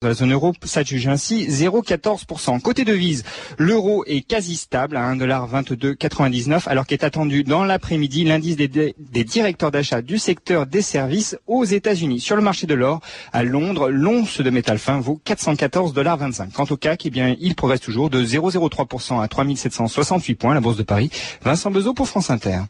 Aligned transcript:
la 0.00 0.14
zone 0.14 0.32
euro 0.32 0.52
s'adjuge 0.62 1.08
ainsi 1.08 1.48
0,14%. 1.48 2.60
Côté 2.60 2.84
devise, 2.84 3.24
l'euro 3.58 4.04
est 4.06 4.20
quasi 4.20 4.54
stable 4.54 4.96
à 4.96 5.12
1,2299 5.12 6.68
alors 6.68 6.86
qu'est 6.86 7.02
attendu 7.02 7.42
dans 7.42 7.64
l'après-midi 7.64 8.22
l'indice 8.22 8.54
des, 8.54 8.68
des, 8.68 9.24
directeurs 9.24 9.72
d'achat 9.72 10.00
du 10.00 10.18
secteur 10.18 10.66
des 10.66 10.82
services 10.82 11.36
aux 11.48 11.64
États-Unis. 11.64 12.20
Sur 12.20 12.36
le 12.36 12.42
marché 12.42 12.68
de 12.68 12.74
l'or, 12.74 13.00
à 13.32 13.42
Londres, 13.42 13.88
l'once 13.88 14.40
de 14.40 14.50
métal 14.50 14.78
fin 14.78 15.00
vaut 15.00 15.20
414,25 15.26 16.52
Quant 16.52 16.66
au 16.70 16.76
CAC, 16.76 17.06
eh 17.06 17.10
bien, 17.10 17.34
il 17.40 17.56
progresse 17.56 17.80
toujours 17.80 18.08
de 18.08 18.24
0,03% 18.24 19.20
à 19.20 19.26
3768 19.26 20.34
points. 20.36 20.54
La 20.54 20.60
bourse 20.60 20.76
de 20.76 20.84
Paris. 20.84 21.10
Vincent 21.42 21.72
Bezot 21.72 21.94
pour 21.94 22.06
France 22.06 22.30
Inter. 22.30 22.60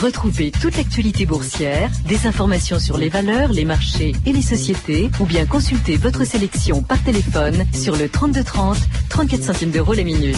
Retrouvez 0.00 0.50
toute 0.50 0.78
l'actualité 0.78 1.26
boursière, 1.26 1.90
des 2.08 2.26
informations 2.26 2.78
sur 2.78 2.96
les 2.96 3.10
valeurs, 3.10 3.52
les 3.52 3.66
marchés 3.66 4.12
et 4.24 4.32
les 4.32 4.40
sociétés, 4.40 5.10
ou 5.20 5.26
bien 5.26 5.44
consultez 5.44 5.98
votre 5.98 6.24
sélection 6.24 6.69
par 6.78 7.02
téléphone 7.02 7.64
sur 7.74 7.96
le 7.96 8.08
3230, 8.08 8.76
34 9.08 9.42
centimes 9.42 9.70
d'euros 9.70 9.92
les 9.92 10.04
minutes. 10.04 10.36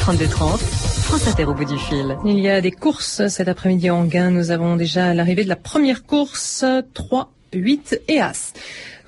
3230, 0.00 0.58
France 0.58 1.28
Inter 1.28 1.44
au 1.44 1.54
bout 1.54 1.66
du 1.66 1.78
fil. 1.78 2.16
Il 2.24 2.38
y 2.38 2.48
a 2.48 2.62
des 2.62 2.70
courses 2.70 3.26
cet 3.28 3.48
après-midi 3.48 3.90
en 3.90 4.04
gain. 4.04 4.30
Nous 4.30 4.50
avons 4.50 4.76
déjà 4.76 5.12
l'arrivée 5.12 5.44
de 5.44 5.48
la 5.48 5.56
première 5.56 6.04
course 6.04 6.64
3, 6.94 7.30
8 7.52 8.00
et 8.08 8.20
As. 8.20 8.54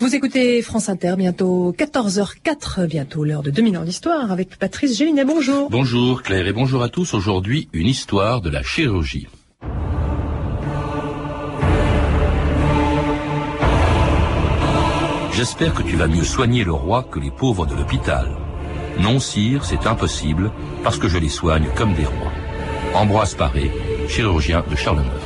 Vous 0.01 0.15
écoutez 0.15 0.61
France 0.61 0.91
Inter, 0.91 1.15
bientôt 1.17 1.75
14h04, 1.79 2.87
bientôt 2.87 3.25
l'heure 3.25 3.43
de 3.43 3.51
2000 3.51 3.79
ans 3.79 3.85
d'histoire 3.85 4.31
avec 4.31 4.59
Patrice 4.59 4.99
Gélinet. 4.99 5.25
Bonjour. 5.25 5.71
Bonjour 5.71 6.23
Claire 6.23 6.47
et 6.47 6.53
bonjour 6.53 6.83
à 6.83 6.91
tous. 6.91 7.15
Aujourd'hui, 7.15 7.69
une 7.73 7.87
histoire 7.87 8.43
de 8.43 8.51
la 8.51 8.63
chirurgie. 8.63 9.29
J'espère 15.37 15.75
que 15.75 15.83
tu 15.83 15.97
vas 15.97 16.07
mieux 16.07 16.25
soigner 16.25 16.65
le 16.65 16.73
roi 16.73 17.03
que 17.03 17.21
les 17.21 17.31
pauvres 17.31 17.67
de 17.67 17.75
l'hôpital. 17.75 18.27
Non, 18.99 19.21
sire, 19.21 19.67
c'est 19.67 19.87
impossible, 19.87 20.51
parce 20.83 20.99
que 20.99 21.09
je 21.09 21.19
les 21.19 21.29
soigne 21.29 21.69
comme 21.77 21.93
des 21.93 22.07
rois. 22.07 22.33
Ambroise 22.95 23.35
Paré, 23.35 23.71
chirurgien 24.09 24.65
de 24.71 24.75
Charles 24.75 25.01
IX. 25.01 25.26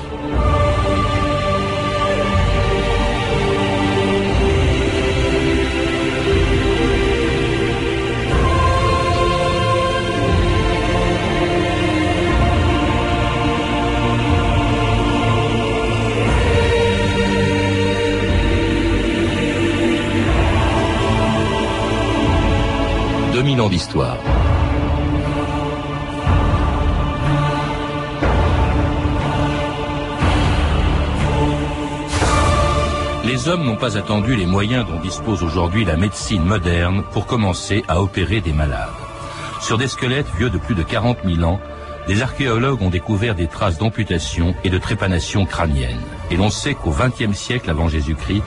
2000 23.60 23.66
ans 23.66 23.68
d'histoire. 23.68 24.16
Les 33.24 33.48
hommes 33.48 33.64
n'ont 33.64 33.76
pas 33.76 33.98
attendu 33.98 34.34
les 34.34 34.46
moyens 34.46 34.86
dont 34.86 34.98
dispose 35.00 35.42
aujourd'hui 35.42 35.84
la 35.84 35.96
médecine 35.96 36.42
moderne 36.42 37.04
pour 37.12 37.26
commencer 37.26 37.84
à 37.86 38.00
opérer 38.00 38.40
des 38.40 38.52
malades. 38.52 38.88
Sur 39.60 39.76
des 39.76 39.88
squelettes 39.88 40.30
vieux 40.38 40.50
de 40.50 40.58
plus 40.58 40.74
de 40.74 40.82
40 40.82 41.18
000 41.24 41.42
ans, 41.42 41.60
des 42.08 42.22
archéologues 42.22 42.82
ont 42.82 42.90
découvert 42.90 43.34
des 43.34 43.46
traces 43.46 43.78
d'amputation 43.78 44.54
et 44.64 44.70
de 44.70 44.78
trépanation 44.78 45.44
crânienne. 45.44 46.00
Et 46.30 46.36
l'on 46.36 46.50
sait 46.50 46.74
qu'au 46.74 46.92
XXe 46.92 47.36
siècle 47.36 47.68
avant 47.68 47.88
Jésus-Christ, 47.88 48.42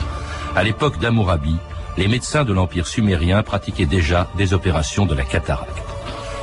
à 0.56 0.64
l'époque 0.64 1.00
d'Amourabi, 1.00 1.56
les 1.98 2.08
médecins 2.08 2.44
de 2.44 2.54
l'Empire 2.54 2.88
sumérien 2.88 3.44
pratiquaient 3.44 3.86
déjà 3.86 4.30
des 4.38 4.54
opérations 4.54 5.06
de 5.06 5.14
la 5.14 5.24
cataracte. 5.24 5.78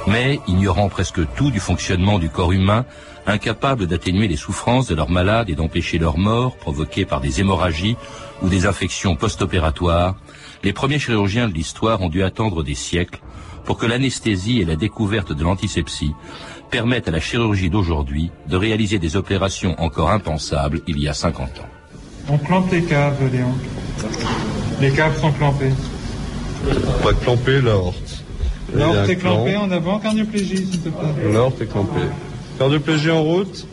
Mais, 0.07 0.41
ignorant 0.47 0.89
presque 0.89 1.21
tout 1.35 1.51
du 1.51 1.61
fonctionnement 1.61 2.19
du 2.19 2.31
corps 2.31 2.53
humain, 2.53 2.85
incapables 3.27 3.87
d'atténuer 3.87 4.29
les 4.29 4.37
souffrances 4.37 4.87
de 4.87 4.95
leurs 4.95 5.11
malades 5.11 5.51
et 5.51 5.55
d'empêcher 5.55 5.99
leur 5.99 6.19
mort 6.19 6.57
provoquée 6.57 7.05
par 7.05 7.21
des 7.21 7.41
hémorragies 7.41 7.97
ou 8.43 8.49
des 8.49 8.67
infections 8.67 9.17
post-opératoires, 9.17 10.17
les 10.63 10.73
premiers 10.73 10.99
chirurgiens 10.99 11.49
de 11.49 11.55
l'histoire 11.55 12.01
ont 12.01 12.09
dû 12.09 12.23
attendre 12.23 12.63
des 12.63 12.75
siècles 12.75 13.21
pour 13.65 13.77
que 13.77 13.87
l'anesthésie 13.87 14.61
et 14.61 14.65
la 14.65 14.77
découverte 14.77 15.33
de 15.33 15.45
l'antisepsie 15.45 16.15
permettent 16.71 17.09
à 17.09 17.13
la 17.13 17.21
chirurgie 17.21 17.71
d'aujourd'hui 17.71 18.31
de 18.49 18.57
réaliser 18.57 18.99
des 18.99 19.17
opérations 19.17 19.81
encore 19.81 20.11
impensables 20.11 20.81
il 20.87 20.99
y 20.99 21.09
a 21.09 21.15
50 21.15 21.61
ans. 21.61 21.69
On 22.29 22.39
clampe 22.39 22.71
les 22.71 22.85
caves, 22.85 23.21
Léon. 23.33 23.55
Les 24.81 24.91
caves 24.93 25.21
sont 25.21 25.33
clampées. 25.33 25.73
On 26.67 27.05
va 27.05 27.13
clamper 27.13 27.61
l'aorte. 27.61 28.25
L'aorte 28.75 29.09
est 29.11 29.17
clampée 29.17 29.57
en 29.57 29.71
avant, 29.71 29.99
cardioplégie, 29.99 30.57
s'il 30.57 30.81
te 30.81 30.89
plaît. 30.89 31.33
L'aorte 31.33 31.61
est 31.61 31.67
clampée. 31.67 32.09
Cardioplégie 32.59 33.11
en 33.11 33.23
route. 33.23 33.67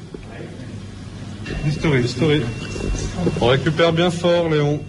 Historique. 1.66 2.06
Historique. 2.06 2.44
On 3.40 3.48
récupère 3.48 3.94
bien 3.94 4.12
fort, 4.12 4.50
Léon. 4.50 4.82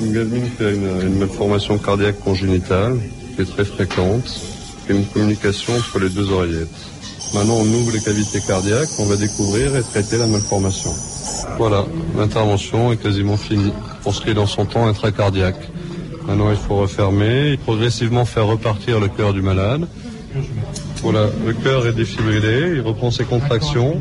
Une 0.00 0.12
gamine 0.14 0.48
qui 0.56 0.64
a 0.64 0.70
une, 0.70 1.18
malformation 1.18 1.76
cardiaque 1.76 2.20
congénitale, 2.20 2.98
qui 3.36 3.42
est 3.42 3.50
très 3.50 3.66
fréquente, 3.66 4.40
a 4.88 4.92
une 4.92 5.04
communication 5.04 5.74
entre 5.76 5.98
les 5.98 6.08
deux 6.08 6.30
oreillettes. 6.30 6.68
Maintenant, 7.34 7.56
on 7.56 7.66
ouvre 7.66 7.92
les 7.92 8.00
cavités 8.00 8.40
cardiaques, 8.46 8.88
on 8.98 9.04
va 9.04 9.16
découvrir 9.16 9.76
et 9.76 9.82
traiter 9.82 10.16
la 10.16 10.26
malformation. 10.26 10.90
Voilà, 11.58 11.84
l'intervention 12.16 12.92
est 12.92 12.96
quasiment 12.96 13.36
finie 13.36 13.72
pour 14.02 14.14
ce 14.14 14.20
qui 14.20 14.30
est 14.30 14.34
dans 14.34 14.46
son 14.46 14.66
temps 14.66 14.86
intracardiaque. 14.86 15.68
Maintenant, 16.26 16.50
il 16.50 16.56
faut 16.56 16.76
refermer 16.76 17.52
et 17.52 17.56
progressivement 17.56 18.24
faire 18.24 18.46
repartir 18.46 19.00
le 19.00 19.08
cœur 19.08 19.32
du 19.32 19.42
malade. 19.42 19.88
Voilà, 21.02 21.26
le 21.44 21.52
cœur 21.52 21.86
est 21.86 21.92
défibrillé, 21.92 22.74
il 22.76 22.80
reprend 22.80 23.10
ses 23.10 23.24
contractions. 23.24 24.00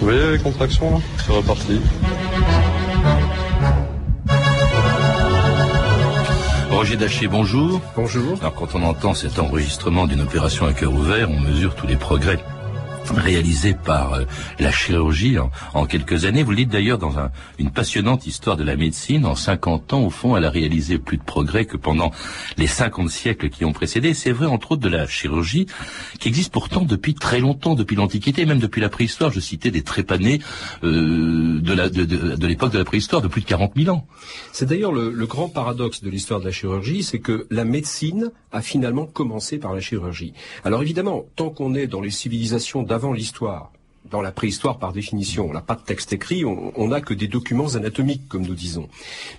Vous 0.00 0.08
voyez 0.08 0.32
les 0.32 0.38
contractions 0.38 0.90
là 0.90 0.98
C'est 1.24 1.32
reparti. 1.32 1.80
Roger 6.70 6.96
Daché, 6.96 7.28
bonjour. 7.28 7.80
Bonjour. 7.94 8.36
Alors 8.40 8.54
quand 8.54 8.74
on 8.74 8.82
entend 8.82 9.14
cet 9.14 9.38
enregistrement 9.38 10.06
d'une 10.08 10.22
opération 10.22 10.66
à 10.66 10.72
cœur 10.72 10.92
ouvert, 10.92 11.30
on 11.30 11.38
mesure 11.38 11.76
tous 11.76 11.86
les 11.86 11.96
progrès 11.96 12.38
réalisé 13.10 13.74
par 13.74 14.14
euh, 14.14 14.24
la 14.58 14.70
chirurgie 14.70 15.36
en, 15.74 15.86
quelques 15.86 16.24
années. 16.24 16.42
Vous 16.42 16.50
le 16.50 16.58
dites 16.58 16.70
d'ailleurs 16.70 16.98
dans 16.98 17.12
une 17.58 17.70
passionnante 17.70 18.26
histoire 18.26 18.56
de 18.56 18.64
la 18.64 18.76
médecine. 18.76 19.26
En 19.26 19.34
50 19.34 19.92
ans, 19.92 20.02
au 20.02 20.10
fond, 20.10 20.36
elle 20.36 20.44
a 20.44 20.50
réalisé 20.50 20.98
plus 20.98 21.18
de 21.18 21.22
progrès 21.22 21.64
que 21.64 21.76
pendant 21.76 22.10
les 22.56 22.66
50 22.66 23.10
siècles 23.10 23.50
qui 23.50 23.64
ont 23.64 23.72
précédé. 23.72 24.14
C'est 24.14 24.32
vrai, 24.32 24.46
entre 24.46 24.72
autres, 24.72 24.82
de 24.82 24.88
la 24.88 25.06
chirurgie, 25.06 25.66
qui 26.18 26.28
existe 26.28 26.52
pourtant 26.52 26.82
depuis 26.82 27.14
très 27.14 27.40
longtemps, 27.40 27.74
depuis 27.74 27.96
l'Antiquité, 27.96 28.46
même 28.46 28.58
depuis 28.58 28.80
la 28.80 28.88
préhistoire. 28.88 29.30
Je 29.30 29.40
citais 29.40 29.70
des 29.70 29.82
trépanés 29.82 30.40
euh, 30.84 31.60
de, 31.60 32.46
l'époque 32.46 32.72
de 32.72 32.78
la 32.78 32.84
préhistoire, 32.84 33.22
de 33.22 33.28
plus 33.28 33.42
de 33.42 33.46
40 33.46 33.72
000 33.76 33.94
ans. 33.94 34.06
C'est 34.52 34.66
d'ailleurs 34.66 34.92
le, 34.92 35.10
le 35.10 35.26
grand 35.26 35.48
paradoxe 35.48 36.02
de 36.02 36.10
l'histoire 36.10 36.40
de 36.40 36.44
la 36.44 36.52
chirurgie, 36.52 37.02
c'est 37.02 37.18
que 37.20 37.46
la 37.50 37.64
médecine 37.64 38.30
a 38.52 38.62
finalement 38.62 39.06
commencé 39.06 39.58
par 39.58 39.74
la 39.74 39.80
chirurgie. 39.80 40.32
Alors 40.64 40.82
évidemment, 40.82 41.24
tant 41.36 41.50
qu'on 41.50 41.74
est 41.74 41.86
dans 41.86 42.00
les 42.00 42.10
civilisations 42.10 42.82
d'avant 42.92 43.14
l'histoire, 43.14 43.72
dans 44.10 44.20
la 44.20 44.32
préhistoire 44.32 44.78
par 44.78 44.92
définition, 44.92 45.48
on 45.48 45.54
n'a 45.54 45.62
pas 45.62 45.76
de 45.76 45.80
texte 45.80 46.12
écrit, 46.12 46.44
on 46.44 46.88
n'a 46.88 47.00
que 47.00 47.14
des 47.14 47.26
documents 47.26 47.74
anatomiques, 47.74 48.28
comme 48.28 48.42
nous 48.42 48.54
disons. 48.54 48.90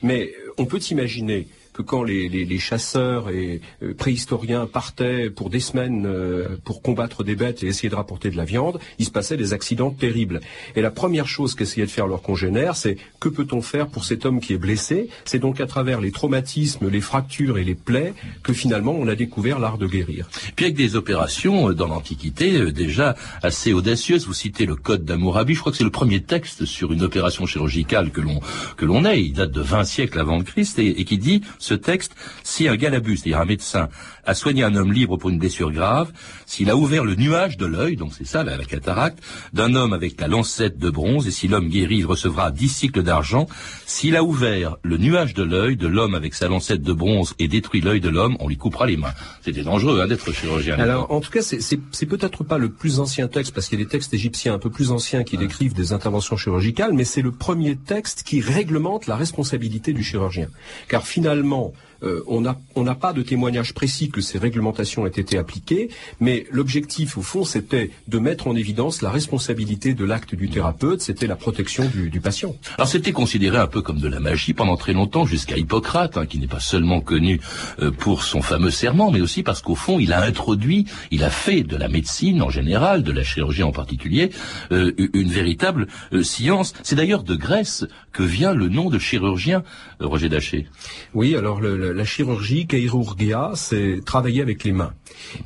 Mais 0.01 0.33
on 0.57 0.65
peut 0.65 0.79
imaginer 0.89 1.47
que 1.73 1.81
quand 1.81 2.03
les, 2.03 2.29
les, 2.29 2.45
les 2.45 2.59
chasseurs 2.59 3.29
et 3.29 3.61
euh, 3.81 3.93
préhistoriens 3.93 4.67
partaient 4.67 5.29
pour 5.29 5.49
des 5.49 5.59
semaines 5.59 6.05
euh, 6.05 6.57
pour 6.63 6.81
combattre 6.81 7.23
des 7.23 7.35
bêtes 7.35 7.63
et 7.63 7.67
essayer 7.67 7.89
de 7.89 7.95
rapporter 7.95 8.29
de 8.29 8.37
la 8.37 8.45
viande, 8.45 8.79
il 8.99 9.05
se 9.05 9.11
passait 9.11 9.37
des 9.37 9.53
accidents 9.53 9.91
terribles. 9.91 10.39
Et 10.75 10.81
la 10.81 10.91
première 10.91 11.27
chose 11.27 11.55
qu'essayaient 11.55 11.85
de 11.85 11.91
faire 11.91 12.07
leurs 12.07 12.21
congénères, 12.21 12.75
c'est 12.75 12.97
que 13.19 13.29
peut-on 13.29 13.61
faire 13.61 13.87
pour 13.87 14.05
cet 14.05 14.25
homme 14.25 14.39
qui 14.39 14.53
est 14.53 14.57
blessé? 14.57 15.09
C'est 15.25 15.39
donc 15.39 15.59
à 15.59 15.65
travers 15.65 15.99
les 15.99 16.11
traumatismes, 16.11 16.89
les 16.89 17.01
fractures 17.01 17.57
et 17.57 17.63
les 17.63 17.75
plaies 17.75 18.13
que 18.43 18.53
finalement 18.53 18.93
on 18.93 19.07
a 19.07 19.15
découvert 19.15 19.59
l'art 19.59 19.77
de 19.77 19.87
guérir. 19.87 20.29
Puis 20.55 20.65
avec 20.65 20.75
des 20.75 20.95
opérations 20.95 21.69
euh, 21.69 21.73
dans 21.73 21.87
l'Antiquité 21.87 22.71
déjà 22.71 23.15
assez 23.41 23.73
audacieuses, 23.73 24.27
vous 24.27 24.33
citez 24.33 24.65
le 24.65 24.75
Code 24.75 25.05
d'Amourabi, 25.05 25.55
je 25.55 25.59
crois 25.59 25.71
que 25.71 25.77
c'est 25.77 25.83
le 25.83 25.89
premier 25.89 26.21
texte 26.21 26.65
sur 26.65 26.91
une 26.91 27.01
opération 27.01 27.45
chirurgicale 27.45 28.11
que 28.11 28.21
l'on 28.21 28.39
que 28.77 28.85
l'on 28.85 29.05
ait, 29.05 29.21
il 29.21 29.33
date 29.33 29.51
de 29.51 29.61
20 29.61 29.83
siècles 29.83 30.19
avant 30.19 30.37
le 30.37 30.43
Christ 30.43 30.77
et, 30.79 30.99
et 30.99 31.05
qui 31.05 31.17
dit 31.17 31.41
ce 31.63 31.73
texte, 31.73 32.13
si 32.43 32.67
un 32.67 32.75
galabus, 32.75 33.17
c'est-à-dire 33.17 33.39
un 33.39 33.45
médecin, 33.45 33.89
a 34.25 34.33
soigné 34.33 34.63
un 34.63 34.75
homme 34.75 34.91
libre 34.91 35.17
pour 35.17 35.29
une 35.29 35.39
blessure 35.39 35.71
grave, 35.71 36.11
s'il 36.45 36.69
a 36.69 36.75
ouvert 36.75 37.05
le 37.05 37.15
nuage 37.15 37.57
de 37.57 37.65
l'œil, 37.65 37.95
donc 37.95 38.11
c'est 38.17 38.27
ça 38.27 38.43
la, 38.43 38.57
cataracte, 38.57 39.19
d'un 39.53 39.75
homme 39.75 39.93
avec 39.93 40.19
la 40.19 40.27
lancette 40.27 40.77
de 40.77 40.89
bronze, 40.89 41.27
et 41.27 41.31
si 41.31 41.47
l'homme 41.47 41.69
guéri, 41.69 41.97
il 41.99 42.05
recevra 42.05 42.51
dix 42.51 42.69
cycles 42.69 43.03
d'argent, 43.03 43.47
s'il 43.85 44.15
a 44.15 44.23
ouvert 44.23 44.77
le 44.83 44.97
nuage 44.97 45.33
de 45.33 45.43
l'œil 45.43 45.77
de 45.77 45.87
l'homme 45.87 46.15
avec 46.15 46.33
sa 46.33 46.47
lancette 46.47 46.81
de 46.81 46.93
bronze 46.93 47.33
et 47.39 47.47
détruit 47.47 47.81
l'œil 47.81 48.01
de 48.01 48.09
l'homme, 48.09 48.35
on 48.39 48.47
lui 48.47 48.57
coupera 48.57 48.85
les 48.85 48.97
mains. 48.97 49.13
C'était 49.41 49.63
dangereux 49.63 50.01
hein, 50.01 50.07
d'être 50.07 50.31
chirurgien. 50.33 50.77
Alors 50.79 51.11
en 51.11 51.21
tout 51.21 51.31
cas, 51.31 51.41
c'est 51.41 52.05
peut-être 52.05 52.43
pas 52.43 52.57
le 52.57 52.69
plus 52.69 52.99
ancien 52.99 53.27
texte, 53.29 53.53
parce 53.53 53.69
qu'il 53.69 53.79
y 53.79 53.81
a 53.81 53.85
des 53.85 53.89
textes 53.89 54.13
égyptiens 54.13 54.53
un 54.53 54.59
peu 54.59 54.69
plus 54.69 54.91
anciens, 54.91 55.23
qui 55.23 55.37
décrivent 55.37 55.73
des 55.73 55.93
interventions 55.93 56.35
chirurgicales, 56.35 56.93
mais 56.93 57.05
c'est 57.05 57.21
le 57.21 57.31
premier 57.31 57.75
texte 57.75 58.23
qui 58.23 58.41
réglemente 58.41 59.07
la 59.07 59.15
responsabilité 59.15 59.93
du 59.93 60.03
chirurgien. 60.03 60.49
Car 60.87 61.05
finalement, 61.05 61.52
non. 61.53 61.71
Euh, 62.03 62.23
on 62.27 62.41
n'a 62.83 62.95
pas 62.95 63.13
de 63.13 63.21
témoignage 63.21 63.73
précis 63.73 64.09
que 64.09 64.21
ces 64.21 64.37
réglementations 64.37 65.05
aient 65.05 65.09
été 65.09 65.37
appliquées, 65.37 65.89
mais 66.19 66.45
l'objectif, 66.51 67.17
au 67.17 67.21
fond, 67.21 67.45
c'était 67.45 67.91
de 68.07 68.19
mettre 68.19 68.47
en 68.47 68.55
évidence 68.55 69.01
la 69.01 69.09
responsabilité 69.09 69.93
de 69.93 70.05
l'acte 70.05 70.35
du 70.35 70.49
thérapeute, 70.49 71.01
c'était 71.01 71.27
la 71.27 71.35
protection 71.35 71.85
du, 71.85 72.21
patient. 72.21 72.55
Alors 72.77 72.87
c'était 72.87 73.11
considéré 73.11 73.57
un 73.57 73.67
peu 73.67 73.81
comme 73.81 73.99
de 73.99 74.07
la 74.07 74.19
magie 74.19 74.53
pendant 74.53 74.77
très 74.77 74.93
longtemps, 74.93 75.25
jusqu'à 75.25 75.57
Hippocrate, 75.57 76.17
hein, 76.17 76.25
qui 76.25 76.39
n'est 76.39 76.47
pas 76.47 76.59
seulement 76.59 77.01
connu 77.01 77.39
euh, 77.79 77.91
pour 77.91 78.23
son 78.23 78.41
fameux 78.41 78.71
serment, 78.71 79.11
mais 79.11 79.21
aussi 79.21 79.43
parce 79.43 79.61
qu'au 79.61 79.75
fond, 79.75 79.99
il 79.99 80.13
a 80.13 80.21
introduit, 80.21 80.85
il 81.11 81.23
a 81.23 81.29
fait 81.29 81.63
de 81.63 81.75
la 81.75 81.87
médecine 81.87 82.41
en 82.41 82.49
général, 82.49 83.03
de 83.03 83.11
la 83.11 83.23
chirurgie 83.23 83.63
en 83.63 83.71
particulier, 83.71 84.31
euh, 84.71 84.93
une 85.13 85.29
véritable 85.29 85.87
science. 86.21 86.73
C'est 86.83 86.95
d'ailleurs 86.95 87.23
de 87.23 87.35
Grèce 87.35 87.85
que 88.11 88.23
vient 88.23 88.53
le 88.53 88.69
nom 88.69 88.89
de 88.89 88.99
chirurgien, 88.99 89.63
Roger 89.99 90.29
Daché. 90.29 90.67
Oui, 91.13 91.35
alors 91.35 91.59
le 91.61 91.92
la 91.93 92.05
chirurgie, 92.05 92.67
chirurgia, 92.69 93.51
c'est 93.55 94.01
travailler 94.05 94.41
avec 94.41 94.63
les 94.63 94.71
mains. 94.71 94.93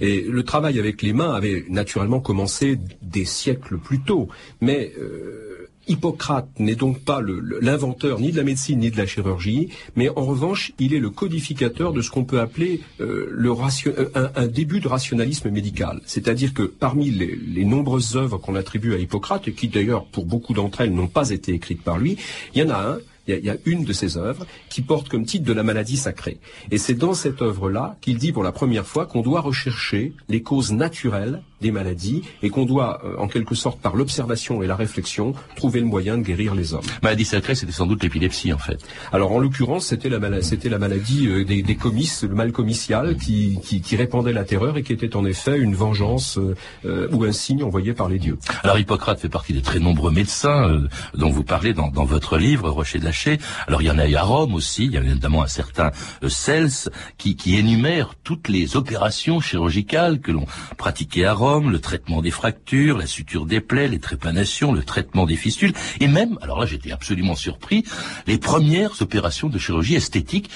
Et 0.01 0.21
le 0.21 0.43
travail 0.43 0.79
avec 0.79 1.01
les 1.01 1.13
mains 1.13 1.33
avait 1.33 1.65
naturellement 1.69 2.19
commencé 2.19 2.79
des 3.01 3.25
siècles 3.25 3.77
plus 3.77 4.01
tôt. 4.01 4.27
Mais 4.61 4.93
euh, 4.97 5.67
Hippocrate 5.87 6.47
n'est 6.59 6.75
donc 6.75 6.99
pas 6.99 7.21
l'inventeur 7.61 8.19
ni 8.19 8.31
de 8.31 8.37
la 8.37 8.43
médecine 8.43 8.79
ni 8.79 8.91
de 8.91 8.97
la 8.97 9.05
chirurgie, 9.05 9.69
mais 9.95 10.09
en 10.09 10.25
revanche, 10.25 10.73
il 10.79 10.93
est 10.93 10.99
le 10.99 11.09
codificateur 11.09 11.93
de 11.93 12.01
ce 12.01 12.11
qu'on 12.11 12.25
peut 12.25 12.39
appeler 12.39 12.81
euh, 12.99 13.31
euh, 13.41 14.29
un, 14.35 14.47
début 14.47 14.79
de 14.79 14.87
rationalisme 14.87 15.49
médical. 15.49 16.01
C'est-à-dire 16.05 16.53
que 16.53 16.63
parmi 16.63 17.09
les, 17.09 17.35
les 17.35 17.65
nombreuses 17.65 18.17
œuvres 18.17 18.37
qu'on 18.37 18.55
attribue 18.55 18.93
à 18.93 18.97
Hippocrate, 18.97 19.47
et 19.47 19.53
qui 19.53 19.67
d'ailleurs 19.67 20.05
pour 20.05 20.25
beaucoup 20.25 20.53
d'entre 20.53 20.81
elles 20.81 20.93
n'ont 20.93 21.07
pas 21.07 21.29
été 21.29 21.53
écrites 21.53 21.81
par 21.81 21.97
lui, 21.97 22.17
il 22.53 22.61
y 22.61 22.63
en 22.65 22.69
a 22.69 22.79
un 22.79 22.97
il 23.27 23.45
y, 23.45 23.49
a, 23.49 23.57
une 23.65 23.83
de 23.83 23.93
ses 23.93 24.17
œuvres 24.17 24.45
qui 24.69 24.81
porte 24.81 25.09
comme 25.09 25.25
titre 25.25 25.45
de 25.45 25.53
la 25.53 25.63
maladie 25.63 25.97
sacrée. 25.97 26.39
Et 26.71 26.77
c'est 26.77 26.93
dans 26.93 27.13
cette 27.13 27.41
œuvre-là 27.41 27.97
qu'il 28.01 28.17
dit 28.17 28.31
pour 28.31 28.43
la 28.43 28.51
première 28.51 28.87
fois 28.87 29.05
qu'on 29.05 29.21
doit 29.21 29.41
rechercher 29.41 30.13
les 30.29 30.41
causes 30.41 30.71
naturelles 30.71 31.41
des 31.61 31.71
maladies 31.71 32.23
et 32.43 32.49
qu'on 32.49 32.65
doit, 32.65 33.01
euh, 33.03 33.17
en 33.17 33.27
quelque 33.27 33.55
sorte, 33.55 33.79
par 33.79 33.95
l'observation 33.95 34.61
et 34.61 34.67
la 34.67 34.75
réflexion, 34.75 35.33
trouver 35.55 35.79
le 35.79 35.87
moyen 35.87 36.17
de 36.17 36.23
guérir 36.23 36.53
les 36.53 36.73
hommes. 36.73 36.83
Maladie 37.01 37.25
sacrée, 37.25 37.55
c'était 37.55 37.71
sans 37.71 37.87
doute 37.87 38.03
l'épilepsie, 38.03 38.53
en 38.53 38.57
fait. 38.57 38.79
Alors, 39.11 39.31
en 39.31 39.39
l'occurrence, 39.39 39.87
c'était 39.87 40.09
la, 40.09 40.19
maladie, 40.19 40.45
c'était 40.45 40.69
la 40.69 40.77
maladie 40.77 41.27
euh, 41.27 41.43
des, 41.43 41.63
des, 41.63 41.75
comices, 41.75 42.23
le 42.23 42.35
mal 42.35 42.51
comicial, 42.51 43.17
qui, 43.17 43.59
qui, 43.63 43.81
qui, 43.81 43.95
répandait 43.95 44.33
la 44.33 44.43
terreur 44.43 44.77
et 44.77 44.83
qui 44.83 44.93
était 44.93 45.15
en 45.15 45.25
effet 45.25 45.57
une 45.57 45.73
vengeance 45.73 46.37
euh, 46.85 47.07
ou 47.11 47.23
un 47.23 47.31
signe 47.31 47.63
envoyé 47.63 47.93
par 47.93 48.07
les 48.07 48.19
dieux. 48.19 48.37
Alors, 48.63 48.77
Hippocrate 48.77 49.19
fait 49.19 49.29
partie 49.29 49.53
des 49.53 49.61
très 49.61 49.79
nombreux 49.79 50.11
médecins 50.11 50.81
dont 51.15 51.29
vous 51.29 51.43
parlez 51.43 51.73
dans, 51.73 51.87
dans 51.87 52.05
votre 52.05 52.37
livre, 52.37 52.69
Rocher 52.69 52.99
de 52.99 53.05
Laché. 53.05 53.39
Alors, 53.67 53.81
il 53.81 53.85
y 53.85 53.91
en 53.91 53.97
a 53.97 54.07
eu 54.07 54.15
à 54.15 54.23
Rome 54.23 54.53
aussi, 54.53 54.85
il 54.85 54.91
y 54.91 54.97
a 54.97 55.01
notamment 55.01 55.41
un 55.41 55.47
certain 55.47 55.91
Cels 56.27 56.91
qui, 57.17 57.35
qui 57.35 57.57
énumère 57.57 58.13
toutes 58.23 58.49
les 58.49 58.75
opérations 58.75 59.39
chirurgicales 59.39 60.19
que 60.19 60.31
l'on 60.31 60.45
pratiquait 60.77 61.25
à 61.25 61.33
Rome 61.33 61.46
le 61.55 61.79
traitement 61.79 62.21
des 62.21 62.31
fractures, 62.31 62.97
la 62.97 63.07
suture 63.07 63.45
des 63.45 63.61
plaies, 63.61 63.87
les 63.87 63.99
trépanations, 63.99 64.73
le 64.73 64.83
traitement 64.83 65.25
des 65.25 65.35
fistules, 65.35 65.73
et 65.99 66.07
même, 66.07 66.37
alors 66.41 66.59
là 66.59 66.65
j'étais 66.65 66.91
absolument 66.91 67.35
surpris, 67.35 67.83
les 68.27 68.37
premières 68.37 69.01
opérations 69.01 69.47
de 69.47 69.57
chirurgie 69.57 69.95
esthétique 69.95 70.49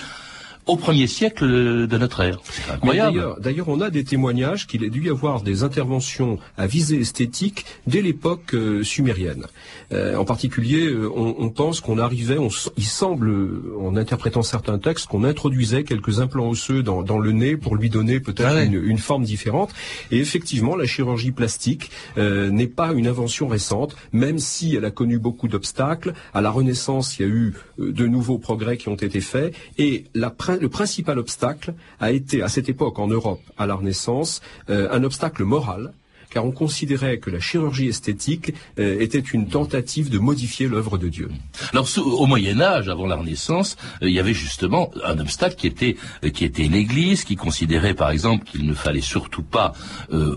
au 0.71 0.77
premier 0.77 1.07
siècle 1.07 1.45
de 1.45 1.97
notre 1.97 2.21
ère. 2.21 2.39
Incroyable. 2.71 3.35
D'ailleurs, 3.41 3.67
on 3.67 3.81
a 3.81 3.89
des 3.89 4.05
témoignages 4.05 4.67
qu'il 4.67 4.85
a 4.85 4.89
dû 4.89 5.03
y 5.05 5.09
avoir 5.09 5.41
des 5.41 5.63
interventions 5.63 6.39
à 6.57 6.65
visée 6.65 7.01
esthétique 7.01 7.65
dès 7.87 8.01
l'époque 8.01 8.53
euh, 8.53 8.81
sumérienne. 8.81 9.47
Euh, 9.91 10.15
en 10.15 10.23
particulier, 10.23 10.85
euh, 10.87 11.09
on, 11.13 11.49
pense 11.49 11.81
qu'on 11.81 11.97
arrivait, 11.97 12.37
il 12.77 12.85
semble, 12.85 13.33
en 13.77 13.97
interprétant 13.97 14.43
certains 14.43 14.79
textes, 14.79 15.07
qu'on 15.07 15.25
introduisait 15.25 15.83
quelques 15.83 16.21
implants 16.21 16.49
osseux 16.49 16.83
dans, 16.83 17.19
le 17.19 17.31
nez 17.33 17.57
pour 17.57 17.75
lui 17.75 17.89
donner 17.89 18.21
peut-être 18.21 18.55
ah 18.55 18.63
une, 18.63 18.97
forme 18.97 19.25
différente. 19.25 19.71
Et 20.09 20.19
effectivement, 20.19 20.77
la 20.77 20.85
chirurgie 20.85 21.31
plastique 21.31 21.91
n'est 22.17 22.67
pas 22.67 22.93
une 22.93 23.07
invention 23.07 23.47
récente, 23.47 23.97
même 24.13 24.39
si 24.39 24.75
elle 24.75 24.85
a 24.85 24.91
connu 24.91 25.19
beaucoup 25.19 25.49
d'obstacles. 25.49 26.13
À 26.33 26.39
la 26.39 26.49
Renaissance, 26.49 27.19
il 27.19 27.21
y 27.23 27.25
a 27.25 27.33
eu 27.33 27.53
de 27.77 28.07
nouveaux 28.07 28.37
progrès 28.37 28.77
qui 28.77 28.87
ont 28.87 28.95
été 28.95 29.19
faits. 29.19 29.53
Et 29.77 30.05
la 30.15 30.29
le 30.61 30.69
principal 30.69 31.17
obstacle 31.19 31.73
a 31.99 32.11
été, 32.11 32.41
à 32.41 32.47
cette 32.47 32.69
époque 32.69 32.99
en 32.99 33.07
Europe, 33.07 33.41
à 33.57 33.65
la 33.65 33.73
Renaissance, 33.75 34.41
euh, 34.69 34.87
un 34.91 35.03
obstacle 35.03 35.43
moral, 35.43 35.91
car 36.31 36.45
on 36.45 36.51
considérait 36.51 37.19
que 37.19 37.29
la 37.29 37.39
chirurgie 37.39 37.87
esthétique 37.87 38.53
euh, 38.79 38.99
était 38.99 39.19
une 39.19 39.47
tentative 39.47 40.09
de 40.09 40.17
modifier 40.17 40.67
l'œuvre 40.67 40.97
de 40.97 41.09
Dieu. 41.09 41.29
Alors 41.73 41.87
au 41.97 42.25
Moyen 42.25 42.59
Âge, 42.61 42.89
avant 42.89 43.05
la 43.05 43.17
Renaissance, 43.17 43.77
euh, 44.01 44.09
il 44.09 44.15
y 44.15 44.19
avait 44.19 44.33
justement 44.33 44.89
un 45.03 45.19
obstacle 45.19 45.55
qui 45.55 45.67
était 45.67 45.97
euh, 46.23 46.29
qui 46.29 46.45
était 46.45 46.63
l'Église, 46.63 47.23
qui 47.23 47.35
considérait 47.35 47.93
par 47.93 48.09
exemple 48.09 48.45
qu'il 48.45 48.65
ne 48.65 48.73
fallait 48.73 49.01
surtout 49.01 49.43
pas 49.43 49.73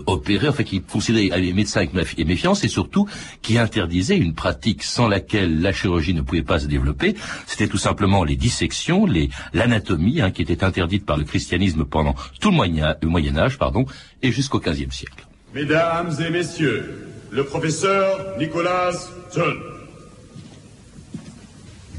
opérer, 0.05 0.49
enfin 0.49 0.63
qui 0.63 0.81
considérait 0.81 1.39
les 1.39 1.53
médecins 1.53 1.81
avec 1.81 1.93
méfiance 2.25 2.63
et 2.63 2.67
surtout 2.67 3.07
qui 3.41 3.57
interdisait 3.57 4.17
une 4.17 4.33
pratique 4.33 4.83
sans 4.83 5.07
laquelle 5.07 5.61
la 5.61 5.71
chirurgie 5.71 6.13
ne 6.13 6.21
pouvait 6.21 6.43
pas 6.43 6.59
se 6.59 6.67
développer. 6.67 7.15
C'était 7.47 7.67
tout 7.67 7.77
simplement 7.77 8.23
les 8.23 8.35
dissections, 8.35 9.05
l'anatomie, 9.53 10.21
hein, 10.21 10.31
qui 10.31 10.41
était 10.41 10.63
interdite 10.63 11.05
par 11.05 11.17
le 11.17 11.23
christianisme 11.23 11.85
pendant 11.85 12.15
tout 12.39 12.49
le 12.49 12.55
Moyen, 12.55 12.95
le 13.01 13.09
Moyen 13.09 13.37
Âge, 13.37 13.57
pardon, 13.57 13.85
et 14.21 14.31
jusqu'au 14.31 14.59
XVe 14.59 14.91
siècle. 14.91 15.25
Mesdames 15.55 16.13
et 16.19 16.29
messieurs, 16.31 17.07
le 17.31 17.45
professeur 17.45 18.37
Nicolas 18.37 18.91
John. 19.33 19.57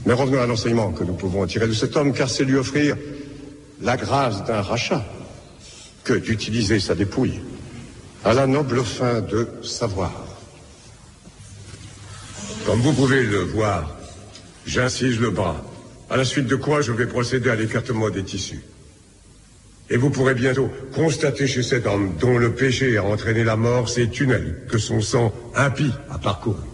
Mais 0.04 0.12
revenons 0.12 0.42
à 0.42 0.46
l'enseignement 0.46 0.92
que 0.92 1.04
nous 1.04 1.14
pouvons 1.14 1.46
tirer 1.46 1.66
de 1.66 1.72
cet 1.72 1.96
homme, 1.96 2.12
car 2.12 2.28
c'est 2.28 2.44
lui 2.44 2.56
offrir 2.56 2.98
la 3.80 3.96
grâce 3.96 4.44
d'un 4.44 4.60
rachat 4.60 5.02
que 6.04 6.12
d'utiliser 6.12 6.78
sa 6.80 6.94
dépouille 6.94 7.40
à 8.26 8.34
la 8.34 8.46
noble 8.46 8.84
fin 8.84 9.22
de 9.22 9.48
savoir. 9.62 10.12
Comme 12.66 12.80
vous 12.80 12.92
pouvez 12.92 13.22
le 13.22 13.38
voir, 13.38 13.96
j'incise 14.66 15.18
le 15.18 15.30
bras, 15.30 15.64
à 16.10 16.18
la 16.18 16.26
suite 16.26 16.46
de 16.46 16.56
quoi 16.56 16.82
je 16.82 16.92
vais 16.92 17.06
procéder 17.06 17.48
à 17.48 17.54
l'écartement 17.54 18.10
des 18.10 18.22
tissus. 18.22 18.62
Et 19.88 19.96
vous 19.96 20.10
pourrez 20.10 20.34
bientôt 20.34 20.68
constater 20.94 21.46
chez 21.46 21.62
cet 21.62 21.86
homme 21.86 22.14
dont 22.18 22.38
le 22.38 22.54
péché 22.54 22.96
a 22.96 23.04
entraîné 23.04 23.44
la 23.44 23.56
mort 23.56 23.88
ces 23.88 24.08
tunnels 24.08 24.62
que 24.68 24.78
son 24.78 25.00
sang 25.00 25.32
impie 25.54 25.92
à 26.10 26.18
parcourir. 26.18 26.64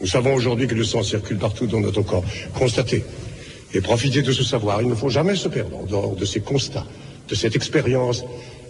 Nous 0.00 0.06
savons 0.06 0.34
aujourd'hui 0.34 0.66
que 0.66 0.74
le 0.74 0.84
sang 0.84 1.02
circule 1.02 1.38
partout 1.38 1.66
dans 1.66 1.80
notre 1.80 2.02
corps. 2.02 2.24
Constatez 2.54 3.04
et 3.74 3.80
profitez 3.80 4.22
de 4.22 4.32
ce 4.32 4.44
savoir. 4.44 4.82
Il 4.82 4.88
ne 4.88 4.94
faut 4.94 5.08
jamais 5.08 5.36
se 5.36 5.48
perdre 5.48 5.76
en 5.76 5.84
dehors 5.84 6.14
de 6.14 6.24
ces 6.24 6.40
constats, 6.40 6.86
de 7.28 7.34
cette 7.34 7.56
expérience 7.56 8.24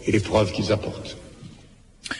et 0.07 0.13
les 0.13 0.21
preuves 0.21 0.53
qu'ils 0.53 0.73
apportent. 0.73 1.17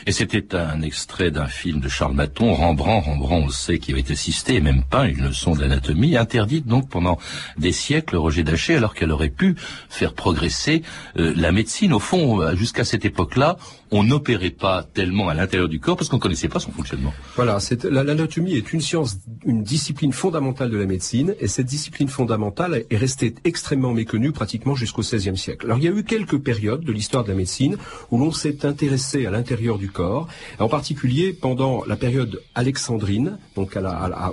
Et 0.05 0.11
c'était 0.11 0.55
un 0.55 0.81
extrait 0.81 1.31
d'un 1.31 1.47
film 1.47 1.79
de 1.79 1.89
Charles 1.89 2.13
Maton, 2.13 2.53
Rembrandt. 2.53 3.05
Rembrandt, 3.05 3.45
on 3.47 3.49
sait, 3.49 3.79
qui 3.79 3.91
avait 3.91 4.11
assisté 4.11 4.55
et 4.55 4.61
même 4.61 4.83
peint 4.89 5.05
une 5.05 5.27
leçon 5.27 5.55
d'anatomie, 5.55 6.17
interdite 6.17 6.65
donc 6.65 6.89
pendant 6.89 7.19
des 7.57 7.71
siècles, 7.71 8.15
Roger 8.15 8.43
Daché, 8.43 8.75
alors 8.75 8.93
qu'elle 8.93 9.11
aurait 9.11 9.29
pu 9.29 9.55
faire 9.89 10.13
progresser 10.13 10.83
euh, 11.17 11.33
la 11.35 11.51
médecine. 11.51 11.93
Au 11.93 11.99
fond, 11.99 12.55
jusqu'à 12.55 12.85
cette 12.85 13.05
époque-là, 13.05 13.57
on 13.93 14.03
n'opérait 14.03 14.49
pas 14.49 14.83
tellement 14.83 15.29
à 15.29 15.33
l'intérieur 15.35 15.69
du 15.69 15.79
corps 15.79 15.95
parce 15.95 16.09
qu'on 16.09 16.17
ne 16.17 16.21
connaissait 16.21 16.47
pas 16.47 16.59
son 16.59 16.71
fonctionnement. 16.71 17.13
Voilà, 17.35 17.59
l'anatomie 17.83 18.55
est 18.55 18.73
une 18.73 18.81
science, 18.81 19.17
une 19.45 19.63
discipline 19.63 20.11
fondamentale 20.11 20.71
de 20.71 20.77
la 20.77 20.85
médecine, 20.85 21.35
et 21.39 21.47
cette 21.47 21.67
discipline 21.67 22.07
fondamentale 22.07 22.85
est 22.89 22.97
restée 22.97 23.35
extrêmement 23.43 23.93
méconnue 23.93 24.31
pratiquement 24.31 24.73
jusqu'au 24.73 25.03
XVIe 25.03 25.37
siècle. 25.37 25.67
Alors 25.67 25.77
il 25.77 25.83
y 25.83 25.87
a 25.87 25.91
eu 25.91 26.03
quelques 26.03 26.39
périodes 26.39 26.83
de 26.83 26.91
l'histoire 26.91 27.23
de 27.23 27.29
la 27.29 27.35
médecine 27.35 27.77
où 28.09 28.17
l'on 28.17 28.31
s'est 28.31 28.65
intéressé 28.65 29.27
à 29.27 29.31
l'intérieur 29.31 29.72
du 29.77 29.89
corps, 29.89 30.27
en 30.59 30.67
particulier 30.67 31.33
pendant 31.33 31.83
la 31.85 31.95
période 31.95 32.41
alexandrine, 32.55 33.37
donc 33.55 33.77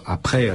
après, 0.06 0.52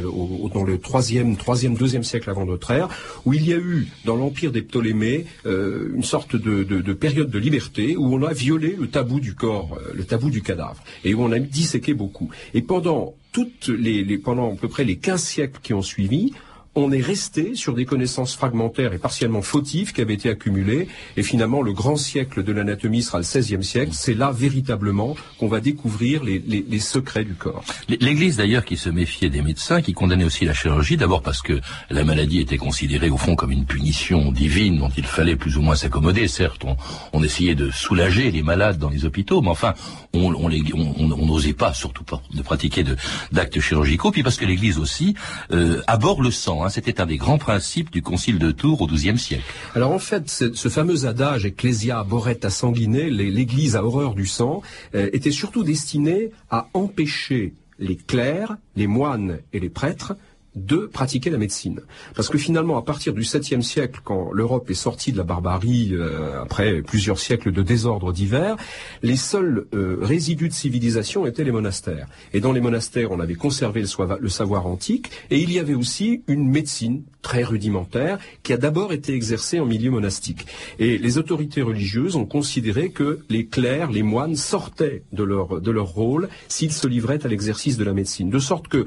dans 0.53 0.63
le 0.63 0.77
troisième, 0.77 1.37
troisième, 1.37 1.75
deuxième 1.75 2.03
siècle 2.03 2.29
avant 2.29 2.45
notre 2.45 2.71
ère, 2.71 2.89
où 3.25 3.33
il 3.33 3.47
y 3.47 3.53
a 3.53 3.57
eu 3.57 3.87
dans 4.05 4.15
l'empire 4.15 4.51
des 4.51 4.61
Ptolémées 4.61 5.25
euh, 5.45 5.91
une 5.93 6.03
sorte 6.03 6.35
de, 6.35 6.63
de 6.63 6.93
période 6.93 7.29
de 7.29 7.39
liberté 7.39 7.95
où 7.97 8.13
on 8.13 8.23
a 8.23 8.33
violé 8.33 8.75
le 8.79 8.87
tabou 8.87 9.19
du 9.19 9.35
corps, 9.35 9.77
euh, 9.79 9.91
le 9.93 10.03
tabou 10.03 10.29
du 10.29 10.41
cadavre, 10.41 10.81
et 11.03 11.13
où 11.13 11.21
on 11.21 11.31
a 11.31 11.39
disséqué 11.39 11.93
beaucoup. 11.93 12.29
Et 12.53 12.61
pendant 12.61 13.15
toutes 13.31 13.67
les, 13.67 14.17
pendant 14.17 14.53
à 14.53 14.55
peu 14.55 14.67
près 14.67 14.83
les 14.83 14.95
15 14.95 15.21
siècles 15.21 15.59
qui 15.61 15.73
ont 15.73 15.81
suivi, 15.81 16.33
on 16.75 16.91
est 16.91 17.01
resté 17.01 17.55
sur 17.55 17.73
des 17.73 17.85
connaissances 17.85 18.35
fragmentaires 18.35 18.93
et 18.93 18.97
partiellement 18.97 19.41
fautives 19.41 19.93
qui 19.93 20.01
avaient 20.01 20.13
été 20.13 20.29
accumulées. 20.29 20.87
Et 21.15 21.23
finalement, 21.23 21.61
le 21.61 21.73
grand 21.73 21.95
siècle 21.95 22.43
de 22.43 22.51
l'anatomie 22.51 23.01
sera 23.01 23.19
le 23.19 23.23
XVIe 23.23 23.63
siècle. 23.63 23.91
C'est 23.93 24.13
là 24.13 24.31
véritablement 24.31 25.15
qu'on 25.39 25.47
va 25.47 25.61
découvrir 25.61 26.23
les, 26.23 26.39
les, 26.45 26.65
les, 26.67 26.79
secrets 26.79 27.23
du 27.23 27.33
corps. 27.33 27.63
L'Église 27.87 28.37
d'ailleurs 28.37 28.65
qui 28.65 28.75
se 28.75 28.89
méfiait 28.89 29.29
des 29.29 29.41
médecins, 29.41 29.81
qui 29.81 29.93
condamnait 29.93 30.25
aussi 30.25 30.45
la 30.45 30.53
chirurgie, 30.53 30.97
d'abord 30.97 31.21
parce 31.21 31.41
que 31.41 31.61
la 31.89 32.03
maladie 32.03 32.41
était 32.41 32.57
considérée 32.57 33.09
au 33.09 33.17
fond 33.17 33.35
comme 33.35 33.51
une 33.51 33.65
punition 33.65 34.31
divine 34.31 34.77
dont 34.77 34.91
il 34.97 35.05
fallait 35.05 35.37
plus 35.37 35.57
ou 35.57 35.61
moins 35.61 35.75
s'accommoder. 35.75 36.27
Certes, 36.27 36.65
on, 36.65 36.75
on, 37.13 37.23
essayait 37.23 37.55
de 37.55 37.71
soulager 37.71 38.31
les 38.31 38.43
malades 38.43 38.77
dans 38.77 38.89
les 38.89 39.05
hôpitaux, 39.05 39.41
mais 39.41 39.49
enfin, 39.49 39.73
on 40.13 40.31
n'osait 40.49 40.73
on, 40.73 41.11
on, 41.11 41.53
pas, 41.53 41.73
surtout 41.73 42.03
pas, 42.03 42.21
de 42.33 42.41
pratiquer 42.41 42.83
d'actes 43.31 43.59
chirurgicaux. 43.59 44.11
Puis 44.11 44.23
parce 44.23 44.37
que 44.37 44.45
l'Église 44.45 44.77
aussi 44.77 45.15
euh, 45.51 45.81
aborde 45.87 46.19
le 46.19 46.31
sang. 46.31 46.64
Hein. 46.65 46.69
C'était 46.69 46.99
un 46.99 47.05
des 47.05 47.17
grands 47.17 47.37
principes 47.37 47.91
du 47.91 48.01
Concile 48.01 48.39
de 48.39 48.51
Tours 48.51 48.81
au 48.81 48.87
XIIe 48.87 49.17
siècle. 49.17 49.43
Alors 49.75 49.91
en 49.91 49.99
fait, 49.99 50.29
ce 50.29 50.69
fameux 50.69 51.05
adage 51.05 51.45
Ecclesia 51.45 52.05
à 52.43 52.49
sanguiner, 52.49 53.09
l'Église 53.09 53.75
a 53.75 53.83
horreur 53.83 54.15
du 54.15 54.25
sang, 54.25 54.61
euh, 54.95 55.09
était 55.13 55.31
surtout 55.31 55.63
destiné 55.63 56.31
à 56.49 56.67
empêcher 56.73 57.53
les 57.77 57.95
clercs, 57.95 58.55
les 58.75 58.87
moines 58.87 59.39
et 59.53 59.59
les 59.59 59.69
prêtres 59.69 60.15
de 60.55 60.77
pratiquer 60.77 61.29
la 61.29 61.37
médecine. 61.37 61.81
Parce 62.15 62.29
que 62.29 62.37
finalement, 62.37 62.77
à 62.77 62.81
partir 62.81 63.13
du 63.13 63.21
7e 63.21 63.61
siècle, 63.61 63.99
quand 64.03 64.31
l'Europe 64.31 64.69
est 64.69 64.73
sortie 64.73 65.11
de 65.11 65.17
la 65.17 65.23
barbarie, 65.23 65.89
euh, 65.91 66.41
après 66.41 66.81
plusieurs 66.81 67.19
siècles 67.19 67.51
de 67.51 67.61
désordres 67.61 68.13
divers, 68.13 68.55
les 69.03 69.17
seuls 69.17 69.65
euh, 69.73 69.97
résidus 70.01 70.49
de 70.49 70.53
civilisation 70.53 71.25
étaient 71.25 71.43
les 71.43 71.51
monastères. 71.51 72.07
Et 72.33 72.39
dans 72.39 72.53
les 72.53 72.61
monastères, 72.61 73.11
on 73.11 73.19
avait 73.19 73.35
conservé 73.35 73.81
le, 73.81 74.17
le 74.19 74.29
savoir 74.29 74.67
antique, 74.67 75.11
et 75.29 75.39
il 75.39 75.51
y 75.51 75.59
avait 75.59 75.73
aussi 75.73 76.23
une 76.27 76.49
médecine 76.49 77.03
très 77.25 77.43
rudimentaire 77.43 78.19
qui 78.43 78.53
a 78.53 78.57
d'abord 78.57 78.93
été 78.93 79.13
exercée 79.13 79.59
en 79.59 79.65
milieu 79.65 79.89
monastique. 79.89 80.45
Et 80.77 80.99
les 80.99 81.17
autorités 81.17 81.63
religieuses 81.63 82.15
ont 82.15 82.27
considéré 82.27 82.91
que 82.91 83.19
les 83.29 83.47
clercs, 83.47 83.89
les 83.89 84.03
moines 84.03 84.35
sortaient 84.35 85.01
de 85.11 85.23
leur, 85.23 85.59
de 85.59 85.71
leur 85.71 85.87
rôle 85.87 86.29
s'ils 86.47 86.71
se 86.71 86.87
livraient 86.87 87.25
à 87.25 87.27
l'exercice 87.27 87.77
de 87.77 87.83
la 87.83 87.93
médecine. 87.93 88.29
De 88.29 88.37
sorte 88.37 88.67
que 88.67 88.85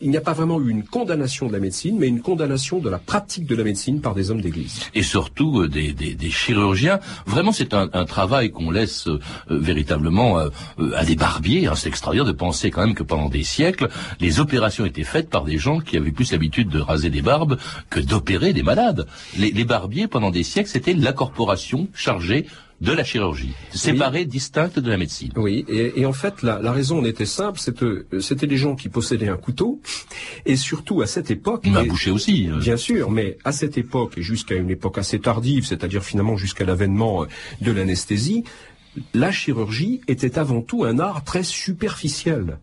il 0.00 0.10
n'y 0.10 0.16
a 0.16 0.20
pas 0.20 0.32
vraiment 0.32 0.60
eu 0.60 0.70
une 0.70 0.84
condamnation 0.84 1.46
de 1.46 1.52
la 1.52 1.58
médecine, 1.58 1.96
mais 1.98 2.08
une 2.08 2.20
condamnation 2.20 2.78
de 2.78 2.88
la 2.88 2.98
pratique 2.98 3.46
de 3.46 3.54
la 3.54 3.64
médecine 3.64 4.00
par 4.00 4.14
des 4.14 4.30
hommes 4.30 4.40
d'église. 4.40 4.80
Et 4.94 5.02
surtout 5.02 5.60
euh, 5.60 5.68
des, 5.68 6.30
chirurgiens. 6.30 7.00
Vraiment, 7.26 7.52
c'est 7.52 7.74
un, 7.74 7.88
travail 8.04 8.50
qu'on 8.50 8.70
laisse 8.70 9.08
euh, 9.08 9.20
véritablement 9.48 10.38
euh, 10.38 10.48
à 10.96 11.04
des 11.04 11.16
barbiers. 11.16 11.66
Hein. 11.66 11.74
C'est 11.74 11.88
extraordinaire 11.88 12.26
de 12.26 12.32
penser 12.32 12.70
quand 12.70 12.84
même 12.84 12.94
que 12.94 13.02
pendant 13.02 13.28
des 13.28 13.44
siècles, 13.44 13.88
les 14.20 14.40
opérations 14.40 14.84
étaient 14.84 15.04
faites 15.04 15.28
par 15.28 15.44
des 15.44 15.58
gens 15.58 15.80
qui 15.80 15.96
avaient 15.96 16.12
plus 16.12 16.32
l'habitude 16.32 16.68
de 16.68 16.80
raser 16.80 17.10
des 17.10 17.22
barbes 17.22 17.58
que 17.90 18.00
d'opérer 18.00 18.52
des 18.52 18.62
malades. 18.62 19.06
Les, 19.36 19.50
les 19.50 19.64
barbiers, 19.64 20.08
pendant 20.08 20.30
des 20.30 20.42
siècles, 20.42 20.70
c'était 20.70 20.94
la 20.94 21.12
corporation 21.12 21.88
chargée 21.94 22.46
de 22.80 22.92
la 22.92 23.04
chirurgie, 23.04 23.52
séparée, 23.72 24.24
distincte 24.24 24.78
de 24.78 24.90
la 24.90 24.96
médecine. 24.96 25.32
Oui, 25.36 25.66
et, 25.68 26.06
en 26.06 26.12
fait, 26.12 26.42
la, 26.42 26.58
la, 26.60 26.72
raison 26.72 27.00
en 27.00 27.04
était 27.04 27.26
simple, 27.26 27.60
c'était 28.20 28.46
des 28.46 28.56
gens 28.56 28.74
qui 28.74 28.88
possédaient 28.88 29.28
un 29.28 29.36
couteau, 29.36 29.80
et 30.46 30.56
surtout 30.56 31.02
à 31.02 31.06
cette 31.06 31.30
époque... 31.30 31.66
Un 31.66 31.84
boucher 31.84 32.10
aussi. 32.10 32.48
Euh. 32.48 32.58
Bien 32.58 32.78
sûr, 32.78 33.10
mais 33.10 33.36
à 33.44 33.52
cette 33.52 33.76
époque, 33.76 34.16
et 34.16 34.22
jusqu'à 34.22 34.54
une 34.54 34.70
époque 34.70 34.96
assez 34.96 35.18
tardive, 35.18 35.66
c'est-à-dire 35.66 36.02
finalement 36.02 36.36
jusqu'à 36.36 36.64
l'avènement 36.64 37.24
euh, 37.24 37.26
de 37.60 37.70
l'anesthésie, 37.70 38.44
la 39.14 39.30
chirurgie 39.30 40.00
était 40.08 40.38
avant 40.38 40.62
tout 40.62 40.84
un 40.84 40.98
art 40.98 41.22
très 41.22 41.42
superficiel 41.42 42.58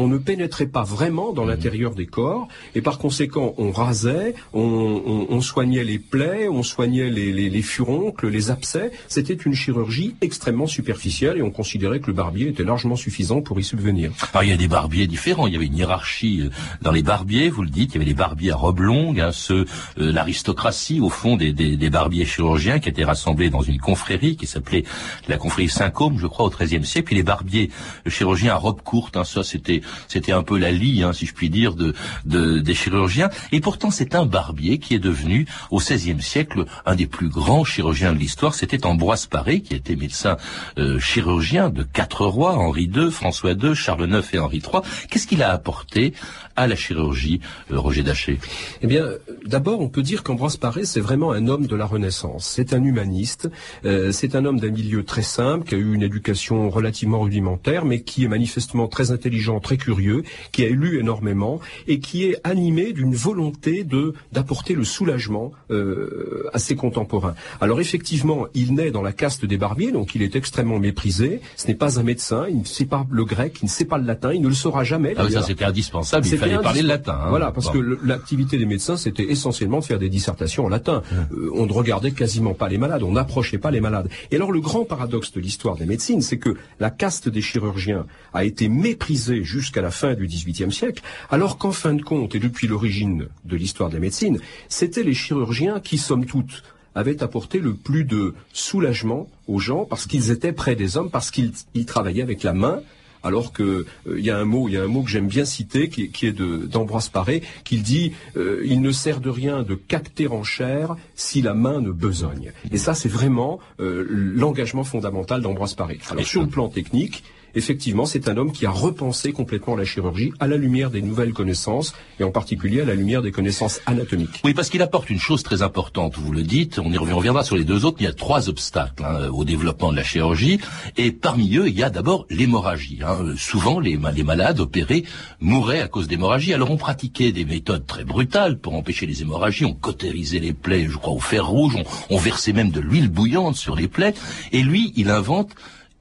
on 0.00 0.08
ne 0.08 0.16
pénétrait 0.16 0.66
pas 0.66 0.82
vraiment 0.82 1.32
dans 1.32 1.44
mmh. 1.44 1.48
l'intérieur 1.48 1.94
des 1.94 2.06
corps, 2.06 2.48
et 2.74 2.80
par 2.80 2.98
conséquent, 2.98 3.54
on 3.58 3.70
rasait, 3.70 4.34
on, 4.54 5.40
soignait 5.42 5.84
les 5.84 5.98
plaies, 5.98 6.48
on 6.48 6.62
soignait 6.62 7.10
les, 7.10 7.62
furoncles, 7.62 8.28
les 8.28 8.50
abcès. 8.50 8.92
C'était 9.08 9.34
une 9.34 9.54
chirurgie 9.54 10.16
extrêmement 10.22 10.66
superficielle, 10.66 11.36
et 11.36 11.42
on 11.42 11.50
considérait 11.50 12.00
que 12.00 12.06
le 12.06 12.14
barbier 12.14 12.48
était 12.48 12.64
largement 12.64 12.96
suffisant 12.96 13.42
pour 13.42 13.60
y 13.60 13.64
subvenir. 13.64 14.12
Alors, 14.32 14.44
il 14.44 14.50
y 14.50 14.52
a 14.52 14.56
des 14.56 14.68
barbiers 14.68 15.06
différents. 15.06 15.46
Il 15.46 15.52
y 15.52 15.56
avait 15.56 15.66
une 15.66 15.76
hiérarchie 15.76 16.42
euh, 16.42 16.50
dans 16.80 16.92
les 16.92 17.02
barbiers, 17.02 17.50
vous 17.50 17.62
le 17.62 17.68
dites. 17.68 17.90
Il 17.92 17.94
y 17.94 17.96
avait 17.98 18.06
les 18.06 18.14
barbiers 18.14 18.52
à 18.52 18.56
robe 18.56 18.80
longue, 18.80 19.20
hein, 19.20 19.32
ceux, 19.32 19.66
euh, 19.98 20.12
l'aristocratie, 20.12 21.00
au 21.00 21.10
fond, 21.10 21.36
des, 21.36 21.52
barbiers 21.90 22.24
chirurgiens 22.24 22.78
qui 22.78 22.88
étaient 22.88 23.04
rassemblés 23.04 23.50
dans 23.50 23.62
une 23.62 23.78
confrérie 23.78 24.36
qui 24.36 24.46
s'appelait 24.46 24.84
la 25.28 25.36
confrérie 25.36 25.68
Saint-Côme, 25.68 26.18
je 26.18 26.26
crois, 26.26 26.46
au 26.46 26.50
XIIIe 26.50 26.86
siècle. 26.86 27.06
Puis 27.06 27.16
les 27.16 27.22
barbiers 27.22 27.70
chirurgiens 28.06 28.54
à 28.54 28.56
robe 28.56 28.80
courte, 28.82 29.16
hein, 29.16 29.24
ça, 29.24 29.42
c'était 29.42 29.82
c'était 30.08 30.32
un 30.32 30.42
peu 30.42 30.58
la 30.58 30.70
lie, 30.70 31.02
hein, 31.02 31.12
si 31.12 31.26
je 31.26 31.34
puis 31.34 31.50
dire, 31.50 31.74
de, 31.74 31.94
des 32.24 32.74
chirurgiens. 32.74 33.30
Et 33.52 33.60
pourtant, 33.60 33.90
c'est 33.90 34.14
un 34.14 34.26
barbier 34.26 34.78
qui 34.78 34.94
est 34.94 34.98
devenu, 34.98 35.46
au 35.70 35.78
XVIe 35.78 36.20
siècle, 36.22 36.64
un 36.86 36.94
des 36.94 37.06
plus 37.06 37.28
grands 37.28 37.64
chirurgiens 37.64 38.12
de 38.12 38.18
l'histoire. 38.18 38.54
C'était 38.54 38.86
Ambroise 38.86 39.26
Paré, 39.26 39.60
qui 39.60 39.74
était 39.74 39.96
médecin 39.96 40.36
euh, 40.78 40.98
chirurgien 40.98 41.70
de 41.70 41.82
quatre 41.82 42.26
rois, 42.26 42.56
Henri 42.56 42.84
II, 42.84 43.10
François 43.10 43.52
II, 43.52 43.74
Charles 43.74 44.08
IX 44.10 44.34
et 44.34 44.38
Henri 44.38 44.58
III. 44.58 44.82
Qu'est-ce 45.08 45.26
qu'il 45.26 45.42
a 45.42 45.52
apporté 45.52 46.14
à 46.56 46.66
la 46.66 46.76
chirurgie, 46.76 47.40
euh, 47.70 47.78
Roger 47.78 48.02
Daché? 48.02 48.38
Eh 48.82 48.86
bien, 48.86 49.06
d'abord, 49.46 49.80
on 49.80 49.88
peut 49.88 50.02
dire 50.02 50.22
qu'Ambroise 50.22 50.56
Paré, 50.56 50.84
c'est 50.84 51.00
vraiment 51.00 51.32
un 51.32 51.48
homme 51.48 51.66
de 51.66 51.76
la 51.76 51.86
Renaissance. 51.86 52.46
C'est 52.46 52.72
un 52.72 52.82
humaniste. 52.82 53.48
Euh, 53.84 54.12
c'est 54.12 54.34
un 54.34 54.44
homme 54.44 54.60
d'un 54.60 54.70
milieu 54.70 55.04
très 55.04 55.22
simple, 55.22 55.68
qui 55.68 55.74
a 55.74 55.78
eu 55.78 55.94
une 55.94 56.02
éducation 56.02 56.70
relativement 56.70 57.20
rudimentaire, 57.20 57.84
mais 57.84 58.02
qui 58.02 58.24
est 58.24 58.28
manifestement 58.28 58.88
très 58.88 59.10
intelligent, 59.10 59.60
très 59.60 59.76
curieux, 59.80 60.22
qui 60.52 60.64
a 60.64 60.68
lu 60.68 61.00
énormément 61.00 61.60
et 61.88 61.98
qui 61.98 62.24
est 62.26 62.36
animé 62.44 62.92
d'une 62.92 63.14
volonté 63.14 63.84
de 63.84 64.14
d'apporter 64.32 64.74
le 64.74 64.84
soulagement 64.84 65.52
euh, 65.70 66.48
à 66.52 66.58
ses 66.58 66.76
contemporains. 66.76 67.34
Alors 67.60 67.80
effectivement, 67.80 68.46
il 68.54 68.74
naît 68.74 68.92
dans 68.92 69.02
la 69.02 69.12
caste 69.12 69.44
des 69.44 69.56
barbiers, 69.56 69.92
donc 69.92 70.14
il 70.14 70.22
est 70.22 70.36
extrêmement 70.36 70.78
méprisé. 70.78 71.40
Ce 71.56 71.66
n'est 71.66 71.74
pas 71.74 71.98
un 71.98 72.04
médecin, 72.04 72.46
il 72.48 72.60
ne 72.60 72.64
sait 72.64 72.84
pas 72.84 73.06
le 73.10 73.24
grec, 73.24 73.58
il 73.62 73.66
ne 73.66 73.70
sait 73.70 73.84
pas 73.84 73.98
le 73.98 74.06
latin, 74.06 74.32
il 74.32 74.42
ne 74.42 74.48
le 74.48 74.54
saura 74.54 74.84
jamais. 74.84 75.14
Ah 75.16 75.28
ça 75.30 75.42
c'était 75.42 75.64
indispensable 75.64 76.26
parler 76.62 76.82
le 76.82 76.88
latin. 76.88 77.18
Hein. 77.22 77.28
Voilà, 77.30 77.50
parce 77.52 77.70
que 77.70 77.78
l'activité 77.78 78.58
des 78.58 78.66
médecins, 78.66 78.96
c'était 78.96 79.30
essentiellement 79.30 79.80
de 79.80 79.84
faire 79.84 79.98
des 79.98 80.08
dissertations 80.08 80.66
en 80.66 80.68
latin. 80.68 81.02
Euh, 81.12 81.50
on 81.54 81.66
ne 81.66 81.72
regardait 81.72 82.12
quasiment 82.12 82.54
pas 82.54 82.68
les 82.68 82.78
malades, 82.78 83.02
on 83.02 83.12
n'approchait 83.12 83.58
pas 83.58 83.70
les 83.70 83.80
malades. 83.80 84.08
Et 84.30 84.36
alors 84.36 84.52
le 84.52 84.60
grand 84.60 84.84
paradoxe 84.84 85.32
de 85.32 85.40
l'histoire 85.40 85.76
des 85.76 85.86
médecines, 85.86 86.22
c'est 86.22 86.38
que 86.38 86.56
la 86.78 86.90
caste 86.90 87.28
des 87.28 87.42
chirurgiens 87.42 88.06
a 88.32 88.44
été 88.44 88.68
méprisée 88.68 89.44
jusqu'à 89.44 89.59
la 89.76 89.90
fin 89.90 90.14
du 90.14 90.26
XVIIIe 90.26 90.72
siècle, 90.72 91.02
alors 91.30 91.58
qu'en 91.58 91.72
fin 91.72 91.94
de 91.94 92.02
compte, 92.02 92.34
et 92.34 92.38
depuis 92.38 92.66
l'origine 92.66 93.28
de 93.44 93.56
l'histoire 93.56 93.90
des 93.90 94.00
médecines, 94.00 94.38
c'était 94.68 95.02
les 95.02 95.14
chirurgiens 95.14 95.80
qui, 95.80 95.98
somme 95.98 96.26
toute, 96.26 96.62
avaient 96.94 97.22
apporté 97.22 97.58
le 97.58 97.74
plus 97.74 98.04
de 98.04 98.34
soulagement 98.52 99.28
aux 99.46 99.58
gens 99.58 99.84
parce 99.84 100.06
qu'ils 100.06 100.30
étaient 100.30 100.52
près 100.52 100.74
des 100.76 100.96
hommes, 100.96 101.10
parce 101.10 101.30
qu'ils 101.30 101.52
travaillaient 101.86 102.22
avec 102.22 102.42
la 102.42 102.52
main, 102.52 102.80
alors 103.22 103.52
que 103.52 103.86
il 104.06 104.12
euh, 104.12 104.20
y 104.20 104.30
a 104.30 104.38
un 104.38 104.44
mot, 104.44 104.68
il 104.68 104.74
y 104.74 104.76
a 104.76 104.82
un 104.82 104.86
mot 104.86 105.02
que 105.02 105.10
j'aime 105.10 105.28
bien 105.28 105.44
citer, 105.44 105.88
qui, 105.88 106.26
est 106.26 106.32
d'Ambroise 106.32 107.08
Paré, 107.08 107.42
qui 107.64 107.78
dit 107.78 108.12
euh, 108.36 108.62
il 108.64 108.80
ne 108.80 108.92
sert 108.92 109.20
de 109.20 109.30
rien 109.30 109.62
de 109.62 109.74
capter 109.74 110.26
en 110.28 110.42
chair 110.42 110.96
si 111.14 111.42
la 111.42 111.54
main 111.54 111.80
ne 111.80 111.90
besogne. 111.90 112.52
Et 112.72 112.78
ça, 112.78 112.94
c'est 112.94 113.08
vraiment 113.08 113.60
euh, 113.80 114.06
l'engagement 114.08 114.84
fondamental 114.84 115.42
d'Ambroise 115.42 115.74
Paré. 115.74 115.98
Alors 116.10 116.26
sur 116.26 116.42
le 116.42 116.48
plan 116.48 116.68
technique, 116.68 117.22
effectivement, 117.54 118.06
c'est 118.06 118.28
un 118.28 118.36
homme 118.36 118.52
qui 118.52 118.66
a 118.66 118.70
repensé 118.70 119.32
complètement 119.32 119.76
la 119.76 119.84
chirurgie 119.84 120.32
à 120.40 120.46
la 120.46 120.56
lumière 120.56 120.90
des 120.90 121.02
nouvelles 121.02 121.32
connaissances, 121.32 121.94
et 122.18 122.24
en 122.24 122.30
particulier 122.30 122.80
à 122.82 122.84
la 122.84 122.94
lumière 122.94 123.22
des 123.22 123.32
connaissances 123.32 123.80
anatomiques. 123.86 124.40
Oui, 124.44 124.54
parce 124.54 124.68
qu'il 124.68 124.82
apporte 124.82 125.10
une 125.10 125.18
chose 125.18 125.42
très 125.42 125.62
importante, 125.62 126.16
vous 126.18 126.32
le 126.32 126.42
dites, 126.42 126.78
on 126.78 126.90
y 126.90 126.98
reviendra 126.98 127.44
sur 127.44 127.56
les 127.56 127.64
deux 127.64 127.84
autres, 127.84 127.98
il 128.00 128.04
y 128.04 128.08
a 128.08 128.12
trois 128.12 128.48
obstacles 128.48 129.04
hein, 129.04 129.28
au 129.28 129.44
développement 129.44 129.90
de 129.90 129.96
la 129.96 130.04
chirurgie, 130.04 130.60
et 130.96 131.12
parmi 131.12 131.56
eux, 131.56 131.68
il 131.68 131.78
y 131.78 131.82
a 131.82 131.90
d'abord 131.90 132.26
l'hémorragie. 132.30 133.00
Hein. 133.06 133.34
Souvent, 133.36 133.80
les, 133.80 133.96
malades 133.96 134.60
opérés 134.60 135.04
mouraient 135.40 135.80
à 135.80 135.88
cause 135.88 136.08
d'hémorragie, 136.08 136.54
alors 136.54 136.70
on 136.70 136.76
pratiquait 136.76 137.32
des 137.32 137.44
méthodes 137.44 137.86
très 137.86 138.04
brutales 138.04 138.58
pour 138.58 138.74
empêcher 138.74 139.06
les 139.06 139.22
hémorragies, 139.22 139.64
on 139.64 139.74
cautérisait 139.74 140.38
les 140.38 140.52
plaies, 140.52 140.86
je 140.88 140.96
crois, 140.96 141.14
au 141.14 141.20
fer 141.20 141.46
rouge, 141.46 141.76
on 142.10 142.18
versait 142.18 142.52
même 142.52 142.70
de 142.70 142.80
l'huile 142.80 143.08
bouillante 143.08 143.56
sur 143.56 143.76
les 143.76 143.88
plaies, 143.88 144.14
et 144.52 144.62
lui, 144.62 144.92
il 144.96 145.10
invente 145.10 145.54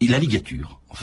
la 0.07 0.19
ligature 0.19 0.78
en 0.89 0.95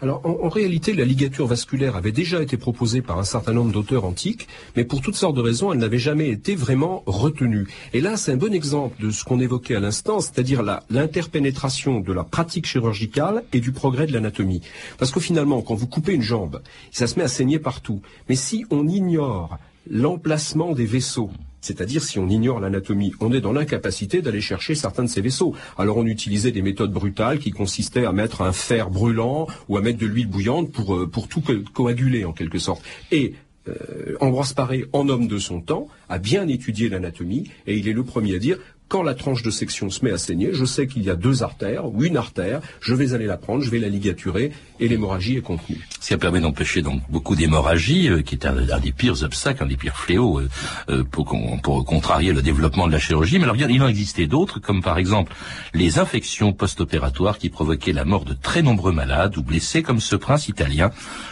Alors 0.00 0.22
en, 0.24 0.48
réalité, 0.48 0.94
la 0.94 1.04
ligature 1.04 1.46
vasculaire 1.46 1.96
avait 1.96 2.12
déjà 2.12 2.42
été 2.42 2.56
proposée 2.56 3.02
par 3.02 3.18
un 3.18 3.24
certain 3.24 3.52
nombre 3.52 3.72
d'auteurs 3.72 4.04
antiques, 4.04 4.48
mais 4.76 4.84
pour 4.84 5.00
toutes 5.00 5.16
sortes 5.16 5.36
de 5.36 5.42
raisons, 5.42 5.72
elle 5.72 5.78
n'avait 5.78 5.98
jamais 5.98 6.30
été 6.30 6.54
vraiment 6.54 7.02
retenue. 7.06 7.68
Et 7.92 8.00
là, 8.00 8.16
c'est 8.16 8.32
un 8.32 8.36
bon 8.36 8.52
exemple 8.54 9.00
de 9.02 9.10
ce 9.10 9.24
qu'on 9.24 9.40
évoquait 9.40 9.76
à 9.76 9.80
l'instant, 9.80 10.20
c'est-à-dire 10.20 10.62
l'interpénétration 10.88 12.00
de 12.00 12.12
la 12.12 12.24
pratique 12.24 12.66
chirurgicale 12.66 13.44
et 13.52 13.60
du 13.60 13.72
progrès 13.72 14.06
de 14.06 14.12
l'anatomie. 14.12 14.62
Parce 14.98 15.10
que 15.10 15.20
finalement, 15.20 15.60
quand 15.62 15.74
vous 15.74 15.86
coupez 15.86 16.14
une 16.14 16.22
jambe, 16.22 16.62
ça 16.90 17.06
se 17.06 17.18
met 17.18 17.24
à 17.24 17.28
saigner 17.28 17.58
partout. 17.58 18.00
Mais 18.28 18.36
si 18.36 18.64
on 18.70 18.88
ignore 18.88 19.58
l'emplacement 19.90 20.72
des 20.72 20.86
vaisseaux, 20.86 21.30
c'est-à-dire, 21.60 22.02
si 22.02 22.18
on 22.18 22.28
ignore 22.28 22.60
l'anatomie, 22.60 23.12
on 23.20 23.32
est 23.32 23.40
dans 23.40 23.52
l'incapacité 23.52 24.22
d'aller 24.22 24.40
chercher 24.40 24.74
certains 24.74 25.04
de 25.04 25.08
ces 25.08 25.20
vaisseaux. 25.20 25.54
Alors 25.76 25.96
on 25.96 26.06
utilisait 26.06 26.52
des 26.52 26.62
méthodes 26.62 26.92
brutales 26.92 27.38
qui 27.38 27.50
consistaient 27.50 28.04
à 28.04 28.12
mettre 28.12 28.42
un 28.42 28.52
fer 28.52 28.90
brûlant 28.90 29.46
ou 29.68 29.76
à 29.76 29.80
mettre 29.80 29.98
de 29.98 30.06
l'huile 30.06 30.28
bouillante 30.28 30.72
pour, 30.72 30.94
euh, 30.94 31.10
tout 31.28 31.42
coaguler 31.72 32.24
en 32.24 32.32
quelque 32.32 32.58
sorte. 32.58 32.82
Et 33.10 33.34
euh, 33.68 34.16
Ambroise 34.20 34.52
Paré, 34.52 34.86
en 34.92 35.08
homme 35.08 35.28
de 35.28 35.38
son 35.38 35.60
temps, 35.60 35.88
a 36.08 36.18
bien 36.18 36.48
étudié 36.48 36.88
l'anatomie 36.88 37.50
et 37.66 37.76
il 37.76 37.88
est 37.88 37.92
le 37.92 38.04
premier 38.04 38.36
à 38.36 38.38
dire 38.38 38.58
quand 38.88 39.02
la 39.02 39.14
tranche 39.14 39.42
de 39.42 39.50
section 39.50 39.90
se 39.90 40.04
met 40.04 40.10
à 40.10 40.18
saigner, 40.18 40.50
je 40.52 40.64
sais 40.64 40.86
qu'il 40.86 41.02
y 41.02 41.10
a 41.10 41.14
deux 41.14 41.42
artères 41.42 41.86
ou 41.86 42.04
une 42.04 42.16
artère, 42.16 42.60
je 42.80 42.94
vais 42.94 43.12
aller 43.12 43.26
la 43.26 43.36
prendre, 43.36 43.62
je 43.62 43.70
vais 43.70 43.78
la 43.78 43.88
ligaturer 43.88 44.50
et 44.80 44.88
l'hémorragie 44.88 45.36
est 45.36 45.42
contenue. 45.42 45.86
Qui 46.00 46.16
permet 46.16 46.40
d'empêcher 46.40 46.80
donc 46.80 47.02
beaucoup 47.10 47.36
d'hémorragie, 47.36 48.08
euh, 48.08 48.22
qui 48.22 48.34
est 48.34 48.46
un, 48.46 48.78
des 48.80 48.92
pires 48.92 49.22
obstacles, 49.22 49.62
un 49.62 49.66
des 49.66 49.76
pires 49.76 49.96
fléaux 49.96 50.40
euh, 50.40 50.48
euh, 50.88 51.04
pour, 51.04 51.36
pour, 51.62 51.84
contrarier 51.84 52.32
le 52.32 52.40
développement 52.40 52.86
de 52.86 52.92
la 52.92 52.98
chirurgie. 52.98 53.38
Mais 53.38 53.44
alors 53.44 53.56
il 53.56 53.82
en 53.82 53.88
existait 53.88 54.26
d'autres, 54.26 54.58
comme 54.58 54.82
par 54.82 54.98
exemple 54.98 55.34
les 55.74 55.98
infections 55.98 56.52
post-opératoires 56.52 57.38
qui 57.38 57.50
provoquaient 57.50 57.92
la 57.92 58.04
mort 58.04 58.24
de 58.24 58.34
très 58.34 58.62
nombreux 58.62 58.92
malades 58.92 59.36
ou 59.36 59.42
blessés, 59.42 59.82
comme 59.82 60.00
ce 60.00 60.16
prince 60.16 60.48
italien, 60.48 60.90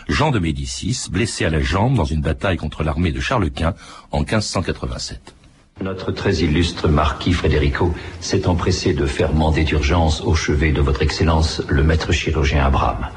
Jean 0.08 0.30
de 0.30 0.38
Médicis, 0.38 1.06
blessé 1.10 1.46
à 1.46 1.50
la 1.50 1.60
jambe 1.60 1.96
dans 1.96 2.04
une 2.04 2.20
bataille 2.20 2.58
contre 2.58 2.84
l'armée 2.84 3.12
de 3.12 3.20
Charles 3.20 3.50
Quint 3.50 3.74
en 4.10 4.20
1587. 4.20 5.35
Notre 5.82 6.10
très 6.10 6.36
illustre 6.36 6.88
marquis 6.88 7.34
Frédérico 7.34 7.92
s'est 8.20 8.48
empressé 8.48 8.94
de 8.94 9.04
faire 9.04 9.34
mander 9.34 9.62
d'urgence 9.62 10.22
au 10.22 10.34
chevet 10.34 10.72
de 10.72 10.80
votre 10.80 11.02
Excellence 11.02 11.62
le 11.68 11.82
maître 11.82 12.12
chirurgien 12.12 12.64
Abraham, 12.64 13.08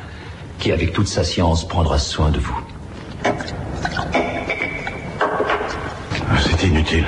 qui 0.59 0.73
avec 0.73 0.91
toute 0.91 1.07
sa 1.07 1.23
science 1.23 1.65
prendra 1.65 1.97
soin 1.97 2.31
de 2.31 2.39
vous. 2.39 2.59
C'est 6.41 6.67
inutile. 6.67 7.05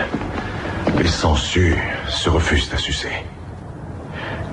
Les 0.98 1.10
sangsues 1.10 1.76
se 2.08 2.30
refusent 2.30 2.74
à 2.74 2.78
sucer. 2.78 3.12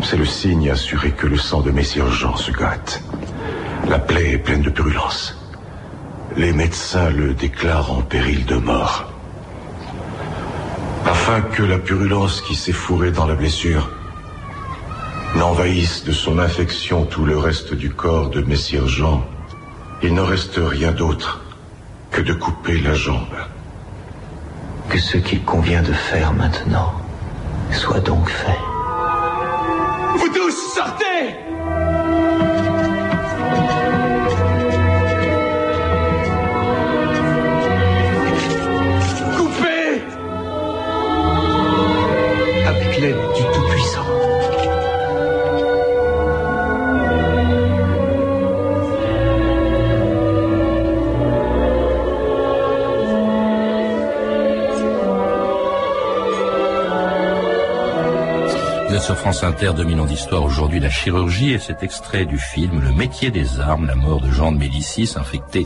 C'est 0.03 0.17
le 0.17 0.27
signe 0.27 0.69
assuré 0.69 1.13
que 1.13 1.29
le 1.29 1.39
sang 1.39 1.61
de 1.61 1.71
Messire 1.71 2.11
Jean 2.11 2.35
se 2.35 2.51
gâte. 2.51 3.05
La 3.89 4.01
plaie 4.01 4.33
est 4.33 4.39
pleine 4.39 4.63
de 4.63 4.71
purulence. 4.71 5.37
Les 6.37 6.53
médecins 6.53 7.11
le 7.11 7.35
déclarent 7.35 7.93
en 7.93 8.03
péril 8.03 8.45
de 8.47 8.57
mort 8.57 9.13
afin 11.29 11.43
que 11.43 11.63
la 11.63 11.79
purulence 11.79 12.41
qui 12.41 12.55
s'est 12.55 12.73
fourrée 12.73 13.11
dans 13.11 13.27
la 13.27 13.35
blessure 13.35 13.91
n'envahisse 15.37 16.03
de 16.05 16.13
son 16.13 16.39
infection 16.39 17.05
tout 17.05 17.27
le 17.27 17.37
reste 17.37 17.75
du 17.75 17.91
corps 17.91 18.31
de 18.31 18.41
Messire 18.41 18.89
Jean, 18.89 19.27
il 20.03 20.15
ne 20.15 20.23
reste 20.23 20.59
rien 20.59 20.91
d'autre 20.91 21.43
que 22.11 22.23
de 22.23 22.33
couper 22.33 22.81
la 22.81 22.95
jambe. 22.95 23.37
Que 24.89 24.99
ce 24.99 25.19
qu'il 25.19 25.43
convient 25.45 25.83
de 25.83 25.93
faire 25.93 26.33
maintenant 26.33 26.95
soit 27.73 28.01
donc 28.01 28.31
fait. 28.31 28.63
Vous 30.17 30.29
tous 30.29 30.75
sortez 30.75 31.37
sur 59.09 59.17
France 59.17 59.43
Inter, 59.43 59.73
2000 59.75 60.01
ans 60.01 60.05
d'histoire 60.05 60.45
aujourd'hui, 60.45 60.81
la 60.81 60.91
chirurgie 60.91 61.55
et 61.55 61.59
cet 61.59 61.83
extrait 61.83 62.27
du 62.27 62.37
film 62.37 62.83
Le 62.83 62.93
métier 62.93 63.31
des 63.31 63.59
armes, 63.59 63.87
la 63.87 63.95
mort 63.95 64.21
de 64.21 64.31
Jean 64.31 64.53
de 64.53 64.59
Médicis, 64.59 65.15
infecté 65.17 65.65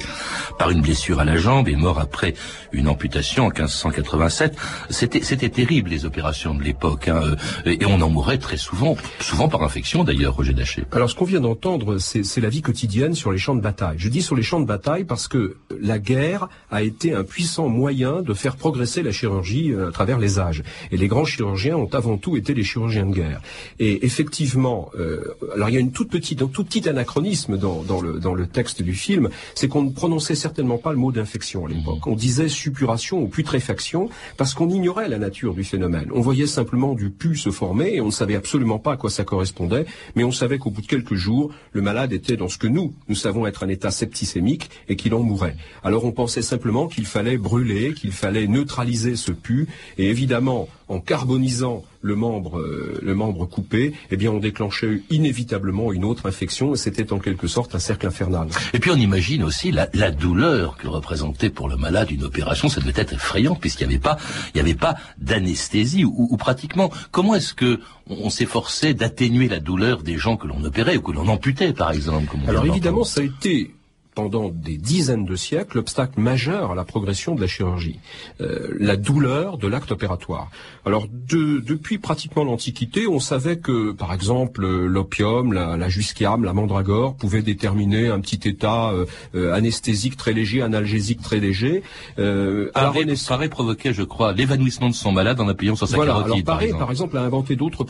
par 0.63 0.71
une 0.71 0.81
blessure 0.81 1.19
à 1.19 1.25
la 1.25 1.37
jambe 1.39 1.67
et 1.67 1.75
mort 1.75 1.99
après 1.99 2.35
une 2.71 2.87
amputation 2.87 3.47
en 3.47 3.49
1587. 3.49 4.57
C'était, 4.91 5.21
c'était 5.21 5.49
terrible 5.49 5.91
les 5.91 6.05
opérations 6.05 6.55
de 6.55 6.63
l'époque, 6.63 7.09
hein, 7.09 7.21
euh, 7.67 7.77
et 7.81 7.85
on 7.85 8.01
en 8.01 8.09
mourait 8.09 8.39
très 8.39 8.57
souvent, 8.57 8.97
souvent 9.19 9.49
par 9.49 9.65
infection 9.65 10.05
d'ailleurs, 10.05 10.37
Roger 10.37 10.53
Daché. 10.53 10.85
Alors 10.93 11.11
ce 11.11 11.17
qu'on 11.17 11.25
vient 11.25 11.41
d'entendre, 11.41 11.99
c'est, 11.99 12.23
c'est 12.23 12.41
la 12.41 12.49
vie 12.49 12.63
quotidienne 12.63 13.17
sur 13.17 13.33
les 13.33 13.39
champs 13.39 13.57
de 13.57 13.61
bataille. 13.61 13.97
Je 13.99 14.09
dis 14.09 14.23
sur 14.23 14.37
les 14.37 14.45
champs 14.45 14.61
de 14.61 14.65
bataille 14.65 15.03
parce 15.03 15.27
que 15.27 15.57
la 15.81 15.99
guerre 15.99 16.49
a 16.71 16.85
été 16.85 17.13
un 17.13 17.25
puissant 17.25 17.69
moyen 17.69 18.23
de 18.23 18.33
faire 18.33 18.55
progresser 18.55 19.03
la 19.03 19.11
chirurgie 19.11 19.73
euh, 19.73 19.89
à 19.89 19.91
travers 19.91 20.21
les 20.21 20.39
âges. 20.39 20.63
Et 20.93 20.97
les 20.97 21.09
grands 21.09 21.25
chirurgiens 21.25 21.77
ont 21.77 21.93
avant 21.93 22.19
tout 22.19 22.37
été 22.37 22.55
les 22.55 22.63
chirurgiens 22.63 23.07
de 23.07 23.17
guerre. 23.17 23.41
Et 23.81 24.07
effectivement, 24.07 24.93
euh, 24.97 25.35
alors 25.57 25.71
il 25.71 25.75
y 25.75 25.79
a 25.79 25.81
une 25.81 25.91
toute 25.91 26.11
petite, 26.11 26.41
un 26.41 26.47
tout 26.47 26.63
petit 26.63 26.89
anachronisme 26.89 27.59
dans, 27.59 27.83
dans, 27.83 28.01
le, 28.01 28.21
dans 28.21 28.35
le 28.35 28.47
texte 28.47 28.81
du 28.81 28.95
film, 28.95 29.29
c'est 29.57 29.67
qu'on 29.67 29.83
ne 29.83 29.91
prononçait 29.91 30.37
certainement 30.37 30.52
pas 30.83 30.93
le 30.93 30.99
mot 30.99 31.13
d'infection 31.13 31.67
à 31.67 31.69
l'époque. 31.69 32.07
On 32.07 32.15
disait 32.15 32.49
suppuration 32.49 33.23
ou 33.23 33.29
putréfaction 33.29 34.09
parce 34.37 34.55
qu'on 34.55 34.69
ignorait 34.69 35.09
la 35.09 35.19
nature 35.19 35.55
du 35.55 35.65
phénomène. 35.65 36.09
On 36.15 36.21
voyait 36.21 36.47
simplement 36.47 36.95
du 36.95 37.11
pu 37.11 37.37
se 37.37 37.51
former 37.51 37.95
et 37.95 38.01
on 38.01 38.07
ne 38.07 38.11
savait 38.11 38.37
absolument 38.37 38.79
pas 38.79 38.93
à 38.93 38.97
quoi 38.97 39.11
ça 39.11 39.25
correspondait, 39.25 39.87
mais 40.15 40.25
on 40.25 40.33
savait 40.33 40.59
qu'au 40.59 40.71
bout 40.71 40.83
de 40.83 40.87
quelques 40.87 41.15
jours, 41.15 41.53
le 41.73 41.83
malade 41.83 42.13
était 42.13 42.37
dans 42.37 42.49
ce 42.49 42.59
que 42.59 42.67
nous, 42.67 42.95
nous 43.09 43.15
savons 43.15 43.47
être 43.47 43.63
un 43.65 43.69
état 43.69 43.91
septicémique 43.91 44.71
et 44.89 44.97
qu'il 44.97 45.15
en 45.15 45.21
mourait. 45.21 45.57
Alors 45.83 46.05
on 46.05 46.13
pensait 46.13 46.43
simplement 46.43 46.89
qu'il 46.89 47.07
fallait 47.07 47.39
brûler, 47.39 47.95
qu'il 47.95 48.13
fallait 48.13 48.47
neutraliser 48.47 49.17
ce 49.17 49.33
pu 49.33 49.69
et 49.99 50.09
évidemment, 50.09 50.69
en 50.89 51.01
carbonisant 51.01 51.85
le 52.03 52.17
membre, 52.17 52.59
euh, 52.59 52.99
le 53.01 53.15
membre 53.15 53.47
coupé, 53.47 53.95
eh 54.11 54.17
bien, 54.17 54.31
on 54.31 54.39
déclenchait 54.39 55.03
inévitablement 55.11 55.93
une 55.93 56.05
autre 56.05 56.27
infection 56.27 56.75
et 56.75 56.77
c'était 56.77 57.13
en 57.13 57.19
quelque 57.19 57.47
sorte 57.47 57.75
un 57.75 57.79
cercle 57.79 58.07
infernal. 58.07 58.49
Et 58.75 58.79
puis 58.79 58.91
on 58.91 58.97
imagine 58.97 59.43
aussi 59.45 59.71
la, 59.71 59.89
la 59.95 60.11
douleur 60.11 60.77
que 60.77 60.89
représentait 60.89 61.51
pour 61.51 61.69
le 61.69 61.77
malade 61.77 62.11
une 62.11 62.25
opération. 62.25 62.69
Ça 62.69 62.81
devait 62.81 63.01
être 63.01 63.13
effrayant 63.15 63.55
puisqu'il 63.55 63.87
n'y 63.87 63.95
avait 63.95 64.03
pas, 64.03 64.19
il 64.49 64.57
n'y 64.57 64.61
avait 64.61 64.79
pas 64.79 64.97
d'anesthésie 65.19 66.05
ou, 66.05 66.29
ou, 66.31 66.37
pratiquement. 66.37 66.91
Comment 67.11 67.35
est-ce 67.35 67.55
que 67.55 67.81
on, 68.09 68.31
s'efforçait 68.31 68.95
d'atténuer 68.95 69.49
la 69.49 69.61
douleur 69.61 70.03
des 70.03 70.19
gens 70.19 70.37
que 70.37 70.47
l'on 70.47 70.63
opérait 70.65 70.97
ou 70.97 71.03
que 71.03 71.13
l'on 71.13 71.29
amputait, 71.29 71.73
par 71.73 71.93
exemple 71.93 72.37
Alors 72.49 72.67
évidemment, 72.67 73.05
ça 73.05 73.21
a 73.21 73.25
été 73.25 73.75
pendant 74.15 74.49
des 74.49 74.77
dizaines 74.77 75.25
de 75.25 75.37
siècles 75.37 75.79
l'obstacle 75.79 76.21
majeur 76.21 76.73
à 76.73 76.75
la 76.75 76.85
progression 76.85 77.35
de 77.35 77.41
la 77.41 77.47
chirurgie, 77.47 77.99
euh, 78.41 78.69
la 78.79 78.97
douleur 78.97 79.59
de 79.59 79.69
l'acte 79.69 79.93
opératoire. 79.93 80.51
Alors 80.85 81.07
de, 81.09 81.61
depuis 81.61 81.99
pratiquement 81.99 82.45
l'Antiquité, 82.45 83.07
on 83.07 83.21
savait 83.21 83.59
que 83.59 83.93
par 83.93 84.13
exemple 84.13 84.67
l'opium, 84.67 85.53
la, 85.53 85.77
la 85.77 85.89
jusquiame, 85.89 86.45
la 86.45 86.53
mandragore 86.53 87.15
pouvaient 87.17 87.43
déterminer 87.43 88.09
un 88.09 88.21
petit 88.21 88.49
état 88.49 88.91
euh, 88.91 89.07
euh, 89.35 89.55
anesthésique 89.55 90.17
très 90.17 90.33
léger, 90.33 90.63
analgésique 90.63 91.23
très 91.23 91.39
léger. 91.39 91.83
Euh, 92.19 92.71
Paré, 92.75 93.07
Paré 93.29 93.49
provoquait, 93.49 93.93
je 93.93 94.03
crois, 94.03 94.33
l'évanouissement 94.33 94.89
de 94.89 94.95
son 94.95 95.13
malade 95.13 95.41
en 95.41 95.49
appuyant 95.49 95.75
sur 95.75 95.89
sa 95.89 95.97
voilà, 95.97 96.13
carotide. 96.13 96.49
Alors 96.49 96.59
Paré, 96.59 96.69
par 96.71 96.91
exemple, 96.91 97.17
a 97.17 97.23
inventé 97.23 97.57
d'autres 97.57 97.85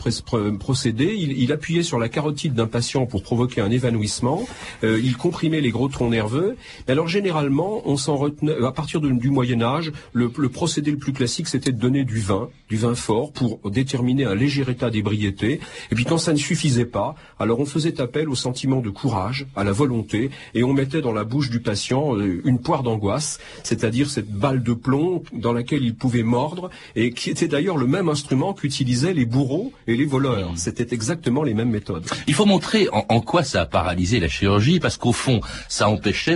procédés. 0.57 1.15
Il, 1.17 1.37
il, 1.37 1.51
appuyait 1.51 1.83
sur 1.83 1.99
la 1.99 2.09
carotide 2.09 2.53
d'un 2.53 2.67
patient 2.67 3.05
pour 3.05 3.23
provoquer 3.23 3.61
un 3.61 3.71
évanouissement. 3.71 4.43
Euh, 4.83 4.99
il 5.03 5.17
comprimait 5.17 5.61
les 5.61 5.71
gros 5.71 5.87
troncs 5.87 6.12
nerveux. 6.13 6.55
alors 6.87 7.07
généralement, 7.07 7.81
on 7.85 7.97
s'en 7.97 8.15
retenait 8.15 8.55
à 8.63 8.71
partir 8.71 9.01
du 9.01 9.29
Moyen 9.29 9.61
Âge. 9.61 9.91
Le, 10.13 10.31
le, 10.37 10.49
procédé 10.49 10.91
le 10.91 10.97
plus 10.97 11.13
classique, 11.13 11.47
c'était 11.47 11.71
de 11.71 11.79
donner 11.79 12.03
du 12.05 12.19
vin, 12.19 12.49
du 12.69 12.77
vin 12.77 12.95
fort, 12.95 13.31
pour 13.31 13.59
déterminer 13.69 14.25
un 14.25 14.35
léger 14.35 14.63
état 14.69 14.89
d'ébriété. 14.89 15.59
Et 15.91 15.95
puis 15.95 16.05
quand 16.05 16.17
ça 16.17 16.31
ne 16.31 16.37
suffisait 16.37 16.85
pas, 16.85 17.15
alors 17.39 17.59
on 17.59 17.65
faisait 17.65 17.99
appel 17.99 18.29
au 18.29 18.35
sentiment 18.35 18.81
de 18.81 18.89
courage, 18.89 19.47
à 19.55 19.63
la 19.63 19.71
volonté, 19.71 20.29
et 20.53 20.63
on 20.63 20.73
mettait 20.73 21.01
dans 21.01 21.11
la 21.13 21.23
bouche 21.23 21.49
du 21.49 21.59
patient 21.59 22.15
euh, 22.15 22.41
une 22.45 22.59
poire 22.59 22.83
d'angoisse, 22.83 23.39
c'est-à-dire 23.63 24.09
cette 24.09 24.31
balle 24.31 24.61
de 24.63 24.73
plomb 24.73 25.23
dans 25.33 25.53
laquelle 25.53 25.83
il 25.83 25.95
pouvait 25.95 26.23
mordre, 26.23 26.69
et 26.95 27.11
qui 27.11 27.29
était 27.29 27.47
d'ailleurs 27.47 27.77
le 27.77 27.87
même 27.87 28.09
instrument 28.09 28.53
qu'utilisaient 28.53 29.13
les 29.13 29.25
bourreaux 29.25 29.73
et 29.87 29.95
les 29.95 30.05
voleurs. 30.05 30.51
C'était 30.55 30.93
exactement 30.93 31.43
les 31.43 31.53
mêmes 31.53 31.71
méthodes. 31.71 32.05
Il 32.27 32.33
faut 32.33 32.45
montrer 32.45 32.87
en, 32.91 33.05
en 33.09 33.21
quoi 33.21 33.43
ça 33.43 33.61
a 33.61 33.65
paralysé 33.65 34.19
la 34.19 34.27
chirurgie, 34.27 34.79
parce 34.79 34.97
qu'au 34.97 35.13
fond, 35.13 35.41
ça 35.67 35.89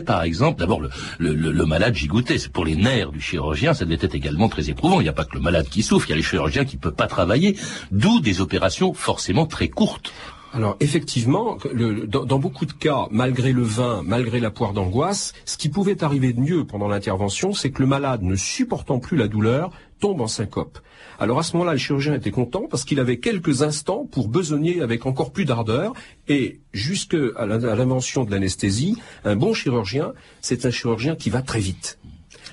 par 0.06 0.24
exemple, 0.24 0.60
d'abord 0.60 0.80
le, 0.80 0.90
le, 1.20 1.34
le, 1.34 1.66
malade 1.66 1.96
gigotait. 1.96 2.38
C'est 2.38 2.52
pour 2.52 2.66
les 2.66 2.76
nerfs 2.76 3.12
du 3.12 3.22
chirurgien, 3.22 3.74
ça 3.74 3.86
devait 3.86 3.98
être 4.00 4.16
également 4.16 4.50
très 4.50 4.70
éprouvant. 4.70 5.00
Il 5.00 5.04
n'y 5.04 5.10
a 5.10 5.14
pas 5.14 5.26
que 5.26 5.36
le 5.36 5.42
malade 5.42 5.68
qui 5.70 5.84
souffre, 5.84 6.08
il 6.08 6.12
y 6.12 6.14
a 6.14 6.18
les 6.18 6.24
chirurgiens 6.24 6.66
qui 6.66 6.78
ne 6.78 6.82
peuvent 6.82 6.94
pas 6.94 7.08
travailler, 7.08 7.58
d'où 7.92 8.20
des 8.20 8.42
opérations 8.42 8.94
forcément 8.94 9.46
très 9.46 9.68
courtes. 9.68 10.14
Alors 10.54 10.78
effectivement, 10.80 11.58
le, 11.74 12.08
dans, 12.08 12.40
beaucoup 12.40 12.66
de 12.66 12.72
cas, 12.72 13.08
malgré 13.12 13.52
le 13.52 13.64
vin, 13.64 14.02
malgré 14.04 14.40
la 14.40 14.50
poire 14.50 14.74
d'angoisse, 14.74 15.34
ce 15.46 15.58
qui 15.58 15.70
pouvait 15.70 16.04
arriver 16.04 16.34
de 16.34 16.40
mieux 16.40 16.64
pendant 16.66 16.88
l'intervention, 16.88 17.54
c'est 17.54 17.70
que 17.70 17.82
le 17.82 17.88
malade, 17.88 18.24
ne 18.24 18.36
supportant 18.36 19.00
plus 19.00 19.18
la 19.18 19.28
douleur, 19.28 19.72
tombe 20.00 20.22
en 20.22 20.28
syncope. 20.28 20.80
Alors 21.20 21.40
à 21.40 21.44
ce 21.44 21.54
moment-là, 21.54 21.74
le 21.74 21.78
chirurgien 21.78 22.14
était 22.14 22.32
content 22.32 22.68
parce 22.70 22.84
qu'il 22.84 23.00
avait 23.00 23.20
quelques 23.20 23.62
instants 23.62 24.06
pour 24.06 24.28
besogner 24.28 24.82
avec 24.82 25.06
encore 25.06 25.32
plus 25.32 25.46
d'ardeur. 25.46 25.94
Et 26.28 26.60
jusqu'à 26.74 27.46
l'invention 27.46 28.24
de 28.24 28.32
l'anesthésie, 28.32 28.98
un 29.26 29.36
bon 29.36 29.54
chirurgien, 29.54 30.14
c'est 30.42 30.66
un 30.66 30.72
chirurgien 30.72 31.16
qui 31.16 31.30
va 31.30 31.42
très 31.42 31.60
vite. 31.60 32.00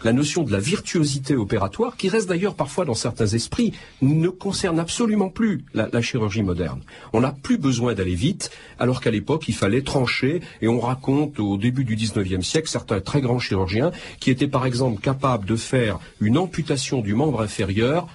La 0.04 0.12
notion 0.12 0.42
de 0.42 0.52
la 0.52 0.60
virtuosité 0.60 1.34
opératoire, 1.34 1.96
qui 1.96 2.08
reste 2.08 2.28
d'ailleurs 2.28 2.54
parfois 2.54 2.84
dans 2.84 2.94
certains 2.94 3.26
esprits, 3.26 3.72
ne 4.02 4.28
concerne 4.28 4.78
absolument 4.78 5.30
plus 5.30 5.64
la, 5.74 5.88
chirurgie 6.00 6.42
moderne. 6.42 6.80
On 7.12 7.20
n'a 7.20 7.32
plus 7.32 7.58
besoin 7.58 7.94
d'aller 7.94 8.14
vite, 8.14 8.50
alors 8.78 9.00
qu'à 9.00 9.10
l'époque, 9.10 9.48
il 9.48 9.54
fallait 9.54 9.82
trancher, 9.82 10.40
et 10.60 10.68
on 10.68 10.80
raconte 10.80 11.40
au 11.40 11.56
début 11.56 11.84
du 11.84 11.96
19e 11.96 12.42
siècle 12.42 12.68
certains 12.68 13.00
très 13.00 13.20
grands 13.20 13.38
chirurgiens 13.38 13.90
qui 14.20 14.30
étaient 14.30 14.48
par 14.48 14.66
exemple 14.66 15.00
capables 15.00 15.46
de 15.46 15.56
faire 15.56 15.98
une 16.20 16.38
amputation 16.38 17.00
du 17.00 17.14
membre 17.14 17.40
inférieur 17.40 18.06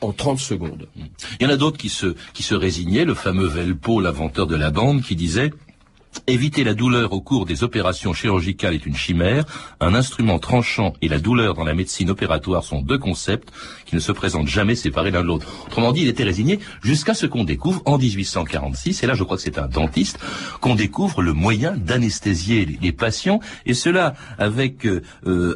en 0.00 0.12
30 0.12 0.38
secondes. 0.38 0.88
Il 1.40 1.44
y 1.44 1.46
en 1.46 1.52
a 1.52 1.56
d'autres 1.56 1.78
qui 1.78 1.88
se, 1.88 2.14
qui 2.34 2.42
se 2.42 2.54
résignaient, 2.54 3.04
le 3.04 3.14
fameux 3.14 3.46
Velpo, 3.46 4.00
l'inventeur 4.00 4.46
de 4.46 4.56
la 4.56 4.70
bande, 4.70 5.02
qui 5.02 5.16
disait 5.16 5.50
Éviter 6.26 6.64
la 6.64 6.74
douleur 6.74 7.12
au 7.12 7.20
cours 7.20 7.46
des 7.46 7.64
opérations 7.64 8.12
chirurgicales 8.12 8.74
est 8.74 8.86
une 8.86 8.96
chimère. 8.96 9.44
Un 9.80 9.94
instrument 9.94 10.38
tranchant 10.38 10.92
et 11.00 11.08
la 11.08 11.18
douleur 11.18 11.54
dans 11.54 11.64
la 11.64 11.74
médecine 11.74 12.10
opératoire 12.10 12.64
sont 12.64 12.82
deux 12.82 12.98
concepts 12.98 13.50
qui 13.86 13.94
ne 13.94 14.00
se 14.00 14.12
présentent 14.12 14.48
jamais 14.48 14.74
séparés 14.74 15.10
l'un 15.10 15.22
de 15.22 15.26
l'autre. 15.26 15.46
Autrement 15.66 15.92
dit, 15.92 16.02
il 16.02 16.08
était 16.08 16.24
résigné 16.24 16.58
jusqu'à 16.82 17.14
ce 17.14 17.26
qu'on 17.26 17.44
découvre 17.44 17.82
en 17.86 17.96
1846, 17.96 19.02
et 19.02 19.06
là 19.06 19.14
je 19.14 19.24
crois 19.24 19.36
que 19.36 19.42
c'est 19.42 19.58
un 19.58 19.68
dentiste, 19.68 20.18
qu'on 20.60 20.74
découvre 20.74 21.22
le 21.22 21.32
moyen 21.32 21.74
d'anesthésier 21.76 22.66
les, 22.80 22.92
patients, 22.92 23.40
et 23.64 23.74
cela 23.74 24.14
avec 24.38 24.86
euh, 24.86 25.02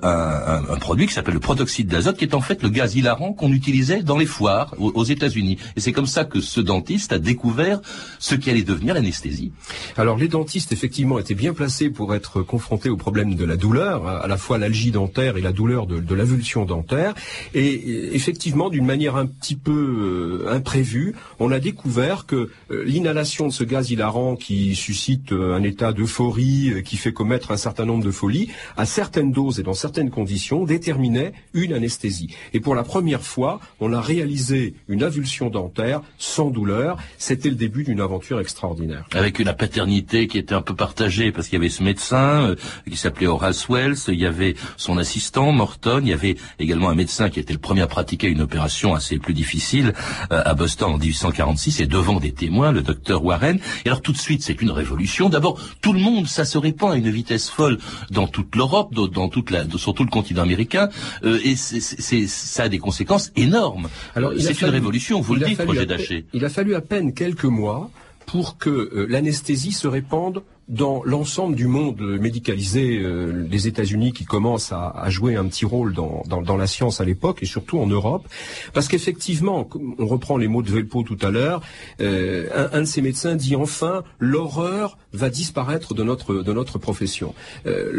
un, 0.03 0.63
un, 0.71 0.77
produit 0.79 1.07
qui 1.07 1.13
s'appelle 1.13 1.35
le 1.35 1.41
protoxyde 1.41 1.89
d'azote, 1.89 2.17
qui 2.17 2.25
est 2.25 2.35
en 2.35 2.41
fait 2.41 2.63
le 2.63 2.71
gaz 2.71 2.95
hilarant 2.95 3.33
qu'on 3.33 3.53
utilisait 3.53 4.03
dans 4.03 4.17
les 4.17 4.27
foires 4.27 4.75
aux, 4.79 4.93
aux 4.93 5.05
États-Unis. 5.05 5.59
Et 5.77 5.81
c'est 5.81 5.93
comme 5.93 6.07
ça 6.07 6.25
que 6.25 6.41
ce 6.41 6.61
dentiste 6.61 7.13
a 7.13 7.19
découvert 7.19 7.81
ce 8.19 8.35
qui 8.35 8.49
allait 8.49 8.63
devenir 8.63 8.95
l'anesthésie. 8.95 9.53
Alors 9.97 10.17
les 10.17 10.29
dentistes 10.29 10.52
effectivement 10.73 11.19
étaient 11.19 11.35
bien 11.35 11.55
placés 11.55 11.91
pour 11.91 12.15
être 12.15 12.43
confrontés 12.43 12.89
au 12.89 12.97
problème 12.97 13.35
de 13.35 13.45
la 13.45 13.57
douleur, 13.57 14.07
à 14.07 14.27
la 14.27 14.37
fois 14.37 14.59
l'algie 14.59 14.91
dentaire 14.91 15.37
et 15.37 15.41
la 15.41 15.53
douleur 15.53 15.87
de, 15.87 16.15
l'avulsion 16.15 16.65
dentaire, 16.65 17.15
et 17.55 18.15
effectivement, 18.15 18.69
d'une 18.69 18.85
manière 18.85 19.17
un 19.17 19.27
petit 19.27 19.57
peu 19.57 20.43
euh, 20.45 20.53
imprévue, 20.53 21.15
on 21.39 21.51
a 21.51 21.59
découvert 21.59 22.27
que 22.27 22.51
euh, 22.71 22.85
l'inhalation 22.85 23.47
de 23.47 23.53
ce 23.53 23.65
gaz 23.65 23.91
hilarant 23.91 24.37
qui 24.37 24.75
suscite 24.75 25.33
euh, 25.33 25.55
un 25.55 25.63
état 25.63 25.93
d'euphorie, 25.93 26.83
qui 26.85 26.97
fait 26.97 27.13
commettre 27.13 27.51
un 27.51 27.57
certain 27.57 27.87
nombre 27.87 28.05
de 28.05 28.11
folies, 28.11 28.49
à 28.77 28.85
certaines 28.85 29.33
doses 29.33 29.59
et 29.59 29.63
dans 29.63 29.75
certaines 29.75 30.11
conditions, 30.11 30.65
déterminait 30.65 31.33
une 31.55 31.73
anesthésie. 31.73 32.35
Et 32.53 32.61
pour 32.61 32.75
la 32.75 32.83
première 32.83 33.23
fois, 33.23 33.61
on 33.81 33.93
a 33.93 34.01
réalisé 34.01 34.75
une 34.89 35.03
avulsion 35.03 35.49
dentaire 35.49 36.03
sans 36.19 36.51
douleur. 36.51 36.99
C'était 37.19 37.49
le 37.49 37.57
début 37.57 37.85
d'une 37.85 38.01
aventure 38.01 38.41
extraordinaire. 38.41 39.07
Avec 39.13 39.39
une 39.39 39.53
paternité 39.63 40.27
qui 40.33 40.39
était 40.39 40.55
un 40.55 40.63
peu 40.63 40.75
partagée, 40.75 41.31
parce 41.31 41.49
qu'il 41.49 41.59
y 41.59 41.61
avait 41.61 41.69
ce 41.69 41.83
médecin 41.83 42.55
qui 42.89 42.97
s'appelait 42.97 43.27
Horace 43.27 43.69
Wells, 43.69 43.99
il 44.09 44.19
y 44.19 44.25
avait 44.25 44.55
son 44.79 44.97
assistant 44.97 45.53
Morton, 45.53 46.01
il 46.03 46.09
y 46.09 46.13
avait 46.15 46.37
également 46.59 46.89
un 46.89 46.95
médecin 46.95 47.29
qui 47.29 47.39
était 47.39 47.53
le 47.53 47.59
premier 47.59 47.83
à 47.83 47.87
pratiquer 47.87 48.29
une 48.29 48.41
opération 48.41 48.95
assez 48.95 49.19
plus 49.19 49.35
difficile 49.35 49.93
euh, 50.33 50.41
à 50.45 50.55
Boston 50.55 50.93
en 50.95 50.99
1846 50.99 51.81
et 51.81 51.87
devant 51.87 52.19
des 52.19 52.33
témoins, 52.33 52.73
le 52.73 52.81
docteur 52.81 53.23
Warren. 53.23 53.59
Et 53.85 53.89
alors 53.89 54.01
tout 54.01 54.13
de 54.13 54.19
suite, 54.19 54.43
c'est 54.43 54.63
une 54.63 54.71
révolution. 54.71 55.29
D'abord, 55.29 55.61
tout 55.83 55.93
le 55.93 56.01
monde, 56.01 56.27
ça 56.27 56.47
se 56.47 56.57
répand 56.57 56.93
à 56.93 56.97
une 56.97 57.11
vitesse 57.11 57.51
folle 57.51 57.79
dans 58.11 58.27
toute 58.27 58.57
l'Europe, 58.57 58.95
dans 58.95 59.29
toute 59.29 59.51
la, 59.51 59.65
sur 59.77 59.93
tout 59.93 60.05
le 60.05 60.11
continent 60.11 60.43
américain, 60.43 60.89
euh, 61.25 61.39
et 61.45 61.57
c'est, 61.57 62.27
ça 62.27 62.63
a 62.63 62.69
des 62.71 62.79
conséquences 62.79 63.33
énormes. 63.37 63.89
Alors, 64.15 64.33
c'est 64.39 64.61
une 64.63 64.71
révolution, 64.71 65.21
vous 65.21 65.35
le 65.35 65.45
dites, 65.45 65.61
Roger 65.61 65.85
Daché. 65.85 66.25
Il 66.33 66.45
a 66.45 66.49
fallu 66.49 66.75
à 66.75 66.81
peine 66.81 67.13
quelques 67.13 67.45
mois 67.45 67.91
pour 68.33 68.57
que 68.57 68.71
euh, 68.71 69.07
l'anesthésie 69.11 69.73
se 69.73 69.87
répande 69.87 70.43
dans 70.73 71.03
l'ensemble 71.05 71.55
du 71.55 71.67
monde 71.67 72.01
médicalisé, 72.01 72.99
euh, 72.99 73.47
les 73.49 73.69
États-Unis 73.69 74.13
qui 74.15 74.25
commencent 74.25 74.73
à, 74.73 75.05
jouer 75.11 75.37
un 75.37 75.45
petit 75.45 75.67
rôle 75.67 75.93
dans, 75.93 76.57
la 76.57 76.67
science 76.67 77.01
à 77.01 77.05
l'époque 77.05 77.43
et 77.43 77.47
surtout 77.47 77.79
en 77.79 77.87
Europe, 77.87 78.27
parce 78.73 78.89
qu'effectivement, 78.89 79.69
on 79.99 80.07
reprend 80.07 80.39
les 80.39 80.49
mots 80.49 80.63
de 80.63 80.71
Velpo 80.71 81.03
tout 81.03 81.19
à 81.21 81.31
l'heure, 81.31 81.61
euh, 82.01 82.69
un, 82.73 82.81
de 82.81 82.87
ces 82.87 83.03
médecins 83.03 83.35
dit 83.35 83.55
enfin 83.55 84.03
l'horreur 84.19 84.97
va 85.13 85.29
disparaître 85.29 85.93
de 85.93 86.03
notre 86.03 86.79
profession. 86.79 87.35
Euh, 87.67 87.93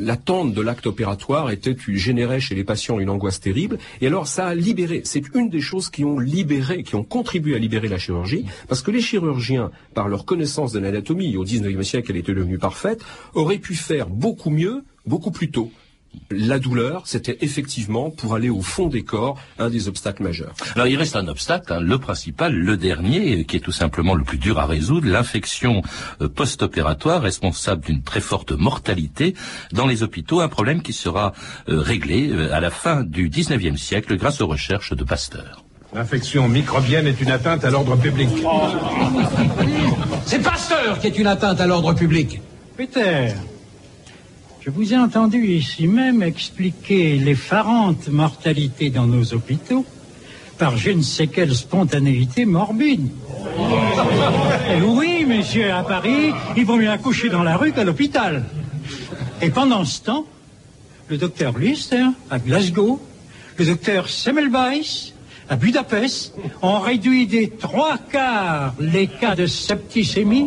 L'attente 0.00 0.54
de 0.54 0.60
l'acte 0.60 0.88
opératoire 0.88 1.50
était 1.50 1.76
générait 1.88 2.40
chez 2.40 2.56
les 2.56 2.64
patients 2.64 2.98
une 2.98 3.10
angoisse 3.10 3.38
terrible, 3.38 3.78
et 4.00 4.08
alors 4.08 4.26
ça 4.26 4.46
a 4.46 4.54
libéré. 4.56 5.02
C'est 5.04 5.22
une 5.34 5.50
des 5.50 5.60
choses 5.60 5.88
qui 5.88 6.04
ont 6.04 6.18
libéré, 6.18 6.82
qui 6.82 6.96
ont 6.96 7.04
contribué 7.04 7.54
à 7.54 7.58
libérer 7.58 7.86
la 7.86 7.98
chirurgie, 7.98 8.44
parce 8.68 8.82
que 8.82 8.90
les 8.90 9.00
chirurgiens, 9.00 9.70
par 9.94 10.08
leur 10.08 10.24
connaissance 10.24 10.72
de 10.72 10.80
l'anatomie 10.80 11.36
au 11.36 11.44
19e 11.44 11.82
siècle, 11.82 11.91
elle 11.94 12.16
était 12.16 12.34
devenue 12.34 12.58
parfaite, 12.58 13.02
auraient 13.34 13.58
pu 13.58 13.74
faire 13.74 14.08
beaucoup 14.08 14.50
mieux, 14.50 14.84
beaucoup 15.06 15.30
plus 15.30 15.50
tôt 15.50 15.70
la 16.30 16.58
douleur, 16.58 17.02
c'était 17.06 17.38
effectivement, 17.40 18.10
pour 18.10 18.34
aller 18.34 18.50
au 18.50 18.62
fond 18.62 18.88
des 18.88 19.04
corps, 19.04 19.38
un 19.58 19.70
des 19.70 19.88
obstacles 19.88 20.22
majeurs. 20.22 20.54
Alors 20.74 20.86
il 20.86 20.96
reste 20.96 21.16
un 21.16 21.28
obstacle, 21.28 21.72
hein, 21.72 21.80
le 21.80 21.98
principal, 21.98 22.54
le 22.54 22.76
dernier, 22.76 23.44
qui 23.44 23.56
est 23.56 23.60
tout 23.60 23.72
simplement 23.72 24.14
le 24.14 24.24
plus 24.24 24.38
dur 24.38 24.58
à 24.58 24.66
résoudre, 24.66 25.08
l'infection 25.08 25.82
euh, 26.20 26.28
post-opératoire 26.28 27.22
responsable 27.22 27.84
d'une 27.84 28.02
très 28.02 28.20
forte 28.20 28.52
mortalité 28.52 29.34
dans 29.72 29.86
les 29.86 30.02
hôpitaux, 30.02 30.40
un 30.40 30.48
problème 30.48 30.82
qui 30.82 30.92
sera 30.92 31.32
euh, 31.68 31.80
réglé 31.80 32.30
euh, 32.30 32.52
à 32.52 32.60
la 32.60 32.70
fin 32.70 33.02
du 33.02 33.28
19e 33.28 33.76
siècle 33.76 34.16
grâce 34.16 34.40
aux 34.40 34.46
recherches 34.46 34.94
de 34.94 35.04
Pasteur. 35.04 35.64
L'infection 35.94 36.48
microbienne 36.48 37.06
est 37.06 37.20
une 37.20 37.30
atteinte 37.30 37.64
à 37.64 37.70
l'ordre 37.70 37.96
public. 37.96 38.30
C'est 40.24 40.42
Pasteur 40.42 40.98
qui 40.98 41.08
est 41.08 41.18
une 41.18 41.26
atteinte 41.26 41.60
à 41.60 41.66
l'ordre 41.66 41.92
public. 41.92 42.40
Peter, 42.78 43.34
je 44.60 44.70
vous 44.70 44.94
ai 44.94 44.96
entendu 44.96 45.46
ici 45.48 45.86
même 45.86 46.22
expliquer 46.22 47.16
l'effarante 47.18 48.08
mortalité 48.08 48.88
dans 48.88 49.06
nos 49.06 49.34
hôpitaux 49.34 49.84
par 50.56 50.78
je 50.78 50.92
ne 50.92 51.02
sais 51.02 51.26
quelle 51.26 51.54
spontanéité 51.54 52.46
morbide. 52.46 53.10
Et 54.70 54.80
oui, 54.80 55.24
messieurs, 55.26 55.72
à 55.72 55.82
Paris, 55.82 56.32
il 56.56 56.64
vaut 56.64 56.76
mieux 56.76 56.90
accoucher 56.90 57.28
dans 57.28 57.42
la 57.42 57.56
rue 57.56 57.72
qu'à 57.72 57.84
l'hôpital. 57.84 58.44
Et 59.42 59.50
pendant 59.50 59.84
ce 59.84 60.00
temps, 60.00 60.24
le 61.08 61.18
docteur 61.18 61.58
Lister, 61.58 62.04
à 62.30 62.38
Glasgow, 62.38 62.98
le 63.58 63.66
docteur 63.66 64.08
Semmelweis, 64.08 65.12
à 65.48 65.56
Budapest, 65.56 66.34
ont 66.62 66.80
réduit 66.80 67.26
des 67.26 67.50
trois 67.50 67.98
quarts 67.98 68.74
les 68.78 69.06
cas 69.06 69.34
de 69.34 69.46
septicémie 69.46 70.46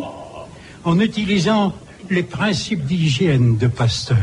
en 0.84 1.00
utilisant 1.00 1.72
les 2.10 2.22
principes 2.22 2.84
d'hygiène 2.84 3.56
de 3.56 3.66
Pasteur. 3.66 4.18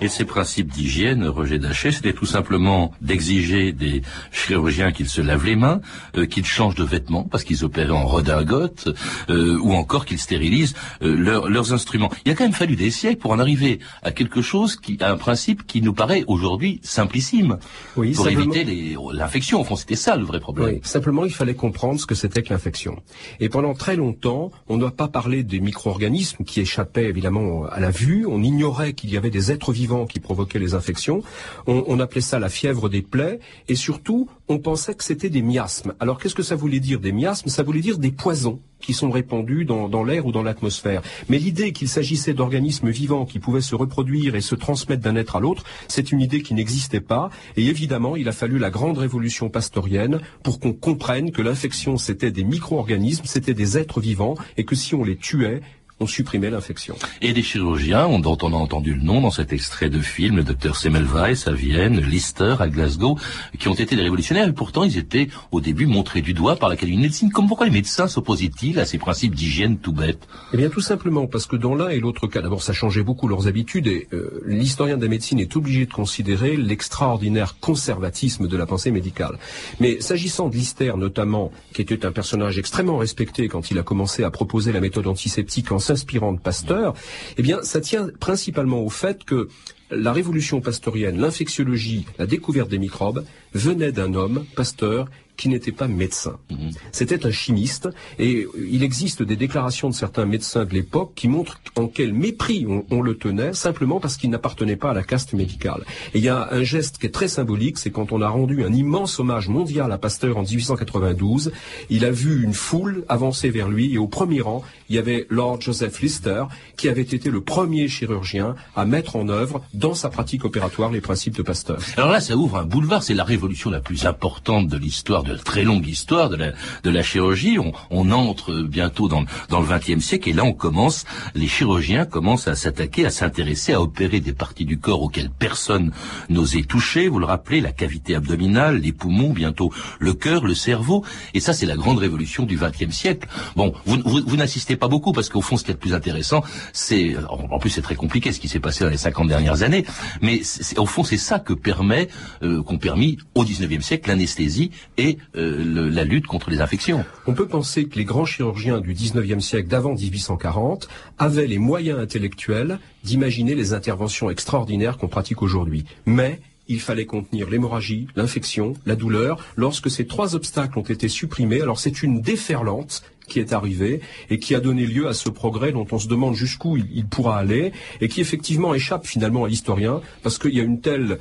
Et 0.00 0.08
ces 0.08 0.24
principes 0.24 0.68
d'hygiène, 0.68 1.26
Roger 1.26 1.58
Dachet, 1.58 1.90
c'était 1.90 2.12
tout 2.12 2.26
simplement 2.26 2.92
d'exiger 3.00 3.72
des 3.72 4.02
chirurgiens 4.30 4.92
qu'ils 4.92 5.08
se 5.08 5.20
lavent 5.20 5.44
les 5.44 5.56
mains, 5.56 5.80
euh, 6.16 6.26
qu'ils 6.26 6.46
changent 6.46 6.76
de 6.76 6.84
vêtements 6.84 7.24
parce 7.24 7.42
qu'ils 7.42 7.64
opèrent 7.64 7.96
en 7.96 8.06
redingote, 8.06 8.88
euh, 9.28 9.58
ou 9.60 9.72
encore 9.72 10.04
qu'ils 10.04 10.20
stérilisent 10.20 10.74
euh, 11.02 11.16
leurs 11.16 11.72
instruments. 11.72 12.10
Il 12.24 12.32
a 12.32 12.34
quand 12.36 12.44
même 12.44 12.52
fallu 12.52 12.76
des 12.76 12.90
siècles 12.90 13.18
pour 13.18 13.32
en 13.32 13.40
arriver 13.40 13.80
à 14.02 14.12
quelque 14.12 14.40
chose 14.40 14.76
qui, 14.76 14.98
à 15.00 15.10
un 15.10 15.16
principe 15.16 15.66
qui 15.66 15.82
nous 15.82 15.94
paraît 15.94 16.22
aujourd'hui 16.28 16.80
simplissime. 16.84 17.58
Oui, 17.96 18.12
pour 18.12 18.28
éviter 18.28 18.96
l'infection. 19.12 19.60
Au 19.60 19.64
fond, 19.64 19.76
c'était 19.76 19.96
ça 19.96 20.16
le 20.16 20.24
vrai 20.24 20.38
problème. 20.38 20.74
Oui, 20.74 20.80
simplement, 20.84 21.24
il 21.24 21.34
fallait 21.34 21.54
comprendre 21.54 21.98
ce 21.98 22.06
que 22.06 22.14
c'était 22.14 22.42
que 22.42 22.52
l'infection. 22.52 23.02
Et 23.40 23.48
pendant 23.48 23.74
très 23.74 23.96
longtemps, 23.96 24.52
on 24.68 24.76
ne 24.76 24.80
doit 24.80 24.94
pas 24.94 25.08
parler 25.08 25.42
des 25.42 25.58
micro-organismes 25.58 26.44
qui 26.44 26.60
échappaient 26.60 27.07
évidemment 27.08 27.64
à 27.66 27.80
la 27.80 27.90
vue. 27.90 28.26
On 28.26 28.42
ignorait 28.42 28.92
qu'il 28.92 29.10
y 29.10 29.16
avait 29.16 29.30
des 29.30 29.50
êtres 29.50 29.72
vivants 29.72 30.06
qui 30.06 30.20
provoquaient 30.20 30.58
les 30.58 30.74
infections. 30.74 31.22
On, 31.66 31.84
on 31.86 32.00
appelait 32.00 32.20
ça 32.20 32.38
la 32.38 32.48
fièvre 32.48 32.88
des 32.88 33.02
plaies. 33.02 33.40
Et 33.68 33.74
surtout, 33.74 34.28
on 34.48 34.58
pensait 34.58 34.94
que 34.94 35.04
c'était 35.04 35.30
des 35.30 35.42
miasmes. 35.42 35.94
Alors 36.00 36.18
qu'est-ce 36.18 36.34
que 36.34 36.42
ça 36.42 36.56
voulait 36.56 36.80
dire 36.80 37.00
des 37.00 37.12
miasmes? 37.12 37.48
Ça 37.48 37.62
voulait 37.62 37.80
dire 37.80 37.98
des 37.98 38.10
poisons 38.10 38.60
qui 38.80 38.92
sont 38.92 39.10
répandus 39.10 39.64
dans, 39.64 39.88
dans 39.88 40.04
l'air 40.04 40.24
ou 40.26 40.32
dans 40.32 40.42
l'atmosphère. 40.42 41.02
Mais 41.28 41.38
l'idée 41.38 41.72
qu'il 41.72 41.88
s'agissait 41.88 42.32
d'organismes 42.32 42.90
vivants 42.90 43.26
qui 43.26 43.40
pouvaient 43.40 43.60
se 43.60 43.74
reproduire 43.74 44.36
et 44.36 44.40
se 44.40 44.54
transmettre 44.54 45.02
d'un 45.02 45.16
être 45.16 45.36
à 45.36 45.40
l'autre, 45.40 45.64
c'est 45.88 46.12
une 46.12 46.20
idée 46.20 46.42
qui 46.42 46.54
n'existait 46.54 47.00
pas. 47.00 47.28
Et 47.56 47.66
évidemment, 47.66 48.14
il 48.14 48.28
a 48.28 48.32
fallu 48.32 48.58
la 48.58 48.70
grande 48.70 48.98
révolution 48.98 49.50
pastorienne 49.50 50.20
pour 50.44 50.60
qu'on 50.60 50.72
comprenne 50.72 51.32
que 51.32 51.42
l'infection, 51.42 51.96
c'était 51.96 52.30
des 52.30 52.44
micro-organismes, 52.44 53.24
c'était 53.26 53.54
des 53.54 53.78
êtres 53.78 54.00
vivants, 54.00 54.36
et 54.56 54.64
que 54.64 54.76
si 54.76 54.94
on 54.94 55.02
les 55.02 55.16
tuait, 55.16 55.60
on 56.00 56.06
supprimait 56.06 56.50
l'infection. 56.50 56.96
Et 57.22 57.32
des 57.32 57.42
chirurgiens, 57.42 58.18
dont 58.20 58.38
on 58.42 58.52
a 58.52 58.56
entendu 58.56 58.94
le 58.94 59.02
nom 59.02 59.20
dans 59.20 59.30
cet 59.30 59.52
extrait 59.52 59.90
de 59.90 59.98
film, 59.98 60.36
le 60.36 60.44
docteur 60.44 60.76
Semmelweis 60.76 61.44
à 61.46 61.52
Vienne, 61.52 62.00
Lister 62.00 62.56
à 62.60 62.68
Glasgow, 62.68 63.18
qui 63.58 63.68
ont 63.68 63.74
été 63.74 63.96
des 63.96 64.02
révolutionnaires, 64.02 64.48
et 64.48 64.52
pourtant 64.52 64.84
ils 64.84 64.96
étaient 64.96 65.28
au 65.50 65.60
début 65.60 65.86
montrés 65.86 66.22
du 66.22 66.34
doigt 66.34 66.56
par 66.56 66.68
l'Académie 66.68 66.98
de 66.98 67.02
médecine. 67.02 67.30
Comme 67.30 67.48
pourquoi 67.48 67.66
les 67.66 67.72
médecins 67.72 68.06
s'opposaient-ils 68.06 68.78
à 68.78 68.84
ces 68.84 68.98
principes 68.98 69.34
d'hygiène 69.34 69.78
tout 69.78 69.92
bêtes 69.92 70.28
Eh 70.52 70.56
bien 70.56 70.68
tout 70.68 70.80
simplement 70.80 71.26
parce 71.26 71.46
que 71.46 71.56
dans 71.56 71.74
l'un 71.74 71.88
et 71.88 71.98
l'autre 71.98 72.28
cas, 72.28 72.42
d'abord 72.42 72.62
ça 72.62 72.72
changeait 72.72 73.02
beaucoup 73.02 73.26
leurs 73.26 73.48
habitudes, 73.48 73.88
et 73.88 74.06
euh, 74.12 74.42
l'historien 74.46 74.96
de 74.96 75.02
la 75.02 75.08
médecine 75.08 75.40
est 75.40 75.56
obligé 75.56 75.86
de 75.86 75.92
considérer 75.92 76.56
l'extraordinaire 76.56 77.56
conservatisme 77.60 78.46
de 78.46 78.56
la 78.56 78.66
pensée 78.66 78.92
médicale. 78.92 79.38
Mais 79.80 80.00
s'agissant 80.00 80.48
de 80.48 80.54
Lister 80.54 80.92
notamment, 80.96 81.50
qui 81.74 81.82
était 81.82 82.06
un 82.06 82.12
personnage 82.12 82.58
extrêmement 82.58 82.98
respecté 82.98 83.48
quand 83.48 83.70
il 83.70 83.78
a 83.78 83.82
commencé 83.82 84.22
à 84.22 84.30
proposer 84.30 84.72
la 84.72 84.80
méthode 84.80 85.06
antiseptique 85.06 85.72
en 85.72 85.78
s'inspirant 85.88 86.32
de 86.32 86.40
Pasteur, 86.40 86.94
eh 87.38 87.42
bien, 87.42 87.62
ça 87.62 87.80
tient 87.80 88.08
principalement 88.20 88.82
au 88.82 88.90
fait 88.90 89.24
que 89.24 89.48
la 89.90 90.12
révolution 90.12 90.60
pasteurienne, 90.60 91.18
l'infectiologie, 91.18 92.04
la 92.18 92.26
découverte 92.26 92.68
des 92.68 92.78
microbes 92.78 93.24
venait 93.54 93.92
d'un 93.92 94.12
homme, 94.12 94.44
Pasteur, 94.54 95.08
qui 95.38 95.48
n'était 95.48 95.72
pas 95.72 95.88
médecin. 95.88 96.36
Mhm. 96.50 96.72
C'était 96.92 97.24
un 97.24 97.30
chimiste, 97.30 97.88
et 98.18 98.46
il 98.70 98.82
existe 98.82 99.22
des 99.22 99.36
déclarations 99.36 99.88
de 99.88 99.94
certains 99.94 100.26
médecins 100.26 100.66
de 100.66 100.74
l'époque 100.74 101.12
qui 101.14 101.28
montrent 101.28 101.60
en 101.76 101.86
quel 101.86 102.12
mépris 102.12 102.66
on, 102.90 103.00
le 103.00 103.16
tenait, 103.16 103.54
simplement 103.54 104.00
parce 104.00 104.16
qu'il 104.16 104.28
n'appartenait 104.30 104.76
pas 104.76 104.90
à 104.90 104.94
la 104.94 105.04
caste 105.04 105.32
médicale. 105.32 105.84
Et 106.12 106.18
il 106.18 106.24
y 106.24 106.28
a 106.28 106.48
un 106.50 106.64
geste 106.64 106.98
qui 106.98 107.06
est 107.06 107.10
très 107.10 107.28
symbolique, 107.28 107.78
c'est 107.78 107.90
quand 107.90 108.10
on 108.10 108.20
a 108.20 108.28
rendu 108.28 108.64
un 108.64 108.72
immense 108.72 109.20
hommage 109.20 109.48
mondial 109.48 109.92
à 109.92 109.98
Pasteur 109.98 110.36
en 110.36 110.42
1892, 110.42 111.52
il 111.88 112.04
a 112.04 112.10
vu 112.10 112.42
une 112.42 112.52
foule 112.52 113.04
avancer 113.08 113.50
vers 113.50 113.68
lui, 113.68 113.94
et 113.94 113.98
au 113.98 114.08
premier 114.08 114.40
rang, 114.40 114.64
il 114.88 114.96
y 114.96 114.98
avait 114.98 115.26
Lord 115.30 115.60
Joseph 115.60 116.00
Lister, 116.00 116.44
qui 116.76 116.88
avait 116.88 117.02
été 117.02 117.30
le 117.30 117.40
premier 117.40 117.86
chirurgien 117.86 118.56
à 118.74 118.84
mettre 118.84 119.14
en 119.14 119.28
œuvre, 119.28 119.62
dans 119.72 119.94
sa 119.94 120.08
pratique 120.08 120.44
opératoire, 120.44 120.90
les 120.90 121.00
principes 121.00 121.36
de 121.36 121.42
Pasteur. 121.42 121.78
Alors 121.96 122.10
là, 122.10 122.20
ça 122.20 122.36
ouvre 122.36 122.56
un 122.56 122.64
boulevard, 122.64 123.04
c'est 123.04 123.14
la 123.14 123.24
révolution 123.24 123.70
la 123.70 123.80
plus 123.80 124.04
importante 124.04 124.66
de 124.66 124.76
l'histoire 124.76 125.22
de 125.34 125.42
très 125.42 125.62
longue 125.62 125.86
histoire 125.86 126.28
de 126.28 126.36
la, 126.36 126.52
de 126.82 126.90
la 126.90 127.02
chirurgie. 127.02 127.58
On, 127.58 127.72
on 127.90 128.10
entre 128.10 128.62
bientôt 128.62 129.08
dans, 129.08 129.24
dans 129.48 129.60
le 129.60 129.66
XXe 129.66 130.04
siècle 130.04 130.28
et 130.30 130.32
là 130.32 130.44
on 130.44 130.52
commence, 130.52 131.04
les 131.34 131.48
chirurgiens 131.48 132.04
commencent 132.04 132.48
à 132.48 132.54
s'attaquer, 132.54 133.06
à 133.06 133.10
s'intéresser, 133.10 133.72
à 133.72 133.80
opérer 133.80 134.20
des 134.20 134.32
parties 134.32 134.64
du 134.64 134.78
corps 134.78 135.02
auxquelles 135.02 135.30
personne 135.30 135.92
n'osait 136.28 136.62
toucher. 136.62 137.08
Vous 137.08 137.18
le 137.18 137.26
rappelez, 137.26 137.60
la 137.60 137.72
cavité 137.72 138.14
abdominale, 138.14 138.78
les 138.78 138.92
poumons, 138.92 139.30
bientôt 139.30 139.72
le 139.98 140.14
cœur, 140.14 140.44
le 140.44 140.54
cerveau. 140.54 141.04
Et 141.34 141.40
ça, 141.40 141.52
c'est 141.52 141.66
la 141.66 141.76
grande 141.76 141.98
révolution 141.98 142.44
du 142.44 142.56
XXe 142.56 142.94
siècle. 142.94 143.28
Bon, 143.56 143.72
vous, 143.86 143.98
vous, 144.04 144.20
vous 144.26 144.36
n'assistez 144.36 144.76
pas 144.76 144.88
beaucoup 144.88 145.12
parce 145.12 145.28
qu'au 145.28 145.40
fond, 145.40 145.56
ce 145.56 145.64
qui 145.64 145.70
est 145.70 145.74
le 145.74 145.80
plus 145.80 145.94
intéressant, 145.94 146.42
c'est, 146.72 147.16
en 147.28 147.58
plus, 147.58 147.70
c'est 147.70 147.82
très 147.82 147.94
compliqué 147.94 148.32
ce 148.32 148.40
qui 148.40 148.48
s'est 148.48 148.60
passé 148.60 148.84
dans 148.84 148.90
les 148.90 148.96
50 148.96 149.28
dernières 149.28 149.62
années, 149.62 149.84
mais 150.22 150.40
au 150.76 150.86
fond, 150.86 151.04
c'est 151.04 151.16
ça 151.16 151.38
que 151.38 151.52
permet, 151.52 152.08
euh, 152.42 152.62
qu'ont 152.62 152.78
permis 152.78 153.18
au 153.34 153.44
XIXe 153.44 153.84
siècle 153.84 154.08
l'anesthésie 154.08 154.70
et 154.96 155.17
euh, 155.36 155.90
la 155.90 156.04
lutte 156.04 156.26
contre 156.26 156.50
les 156.50 156.60
infections. 156.60 157.04
On 157.26 157.34
peut 157.34 157.48
penser 157.48 157.86
que 157.86 157.96
les 157.96 158.04
grands 158.04 158.24
chirurgiens 158.24 158.80
du 158.80 158.94
19e 158.94 159.40
siècle 159.40 159.68
d'avant 159.68 159.94
1840 159.94 160.88
avaient 161.18 161.46
les 161.46 161.58
moyens 161.58 161.98
intellectuels 161.98 162.78
d'imaginer 163.04 163.54
les 163.54 163.72
interventions 163.72 164.30
extraordinaires 164.30 164.98
qu'on 164.98 165.08
pratique 165.08 165.42
aujourd'hui. 165.42 165.84
Mais 166.06 166.40
il 166.68 166.80
fallait 166.80 167.06
contenir 167.06 167.48
l'hémorragie, 167.48 168.06
l'infection, 168.14 168.74
la 168.84 168.94
douleur. 168.94 169.42
Lorsque 169.56 169.90
ces 169.90 170.06
trois 170.06 170.34
obstacles 170.34 170.78
ont 170.78 170.82
été 170.82 171.08
supprimés, 171.08 171.62
alors 171.62 171.80
c'est 171.80 172.02
une 172.02 172.20
déferlante 172.20 173.02
qui 173.26 173.40
est 173.40 173.52
arrivée 173.52 174.00
et 174.30 174.38
qui 174.38 174.54
a 174.54 174.60
donné 174.60 174.86
lieu 174.86 175.08
à 175.08 175.14
ce 175.14 175.28
progrès 175.28 175.72
dont 175.72 175.86
on 175.92 175.98
se 175.98 176.08
demande 176.08 176.34
jusqu'où 176.34 176.76
il, 176.76 176.86
il 176.94 177.06
pourra 177.06 177.38
aller 177.38 177.72
et 178.00 178.08
qui 178.08 178.20
effectivement 178.20 178.74
échappe 178.74 179.06
finalement 179.06 179.44
à 179.44 179.48
l'historien 179.48 180.00
parce 180.22 180.38
qu'il 180.38 180.54
y 180.54 180.60
a 180.60 180.64
une 180.64 180.80
telle 180.80 181.18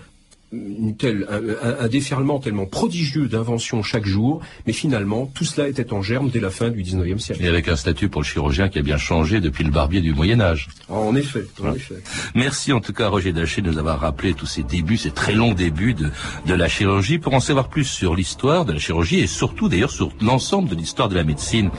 une 0.54 0.96
telle, 0.96 1.28
un, 1.30 1.84
un, 1.84 1.88
déferlement 1.90 2.40
tellement 2.40 2.66
prodigieux 2.66 3.28
d'inventions 3.28 3.84
chaque 3.84 4.06
jour, 4.06 4.42
mais 4.66 4.72
finalement, 4.72 5.30
tout 5.34 5.44
cela 5.44 5.68
était 5.68 5.92
en 5.92 6.02
germe 6.02 6.30
dès 6.30 6.40
la 6.40 6.50
fin 6.50 6.70
du 6.70 6.84
19e 6.84 7.18
siècle. 7.18 7.44
Et 7.44 7.48
avec 7.48 7.68
un 7.68 7.76
statut 7.76 8.08
pour 8.08 8.22
le 8.22 8.26
chirurgien 8.26 8.70
qui 8.70 8.80
a 8.80 8.82
bien 8.82 8.98
changé 8.98 9.42
depuis 9.42 9.66
le 9.66 9.72
barbier 9.72 10.00
du 10.00 10.14
Moyen 10.14 10.40
Âge. 10.40 10.70
En 10.88 11.16
effet, 11.16 11.46
en 11.62 11.74
effet. 11.74 11.96
Merci 12.34 12.72
en 12.72 12.80
tout 12.80 12.94
cas 12.94 13.10
Roger 13.10 13.34
Daché 13.34 13.62
de 13.62 13.72
nous 13.72 13.78
avoir 13.78 14.00
rappelé 14.00 14.34
tous 14.34 14.46
ces 14.46 14.64
débuts, 14.64 14.98
ces 14.98 15.12
très 15.12 15.34
longs 15.34 15.54
débuts 15.54 15.94
de, 15.94 16.10
de 16.46 16.54
la 16.54 16.70
chirurgie. 16.70 17.20
Pour 17.20 17.34
en 17.34 17.42
savoir 17.42 17.68
plus 17.68 17.86
sur 17.86 18.16
l'histoire 18.16 18.64
de 18.64 18.72
la 18.72 18.80
chirurgie 18.80 19.20
et 19.20 19.28
surtout 19.28 19.68
d'ailleurs 19.68 19.92
sur 19.92 20.12
l'ensemble 20.22 20.70
de 20.70 20.76
l'histoire 20.76 21.10
de 21.10 21.16
la 21.16 21.26
médecine 21.26 21.72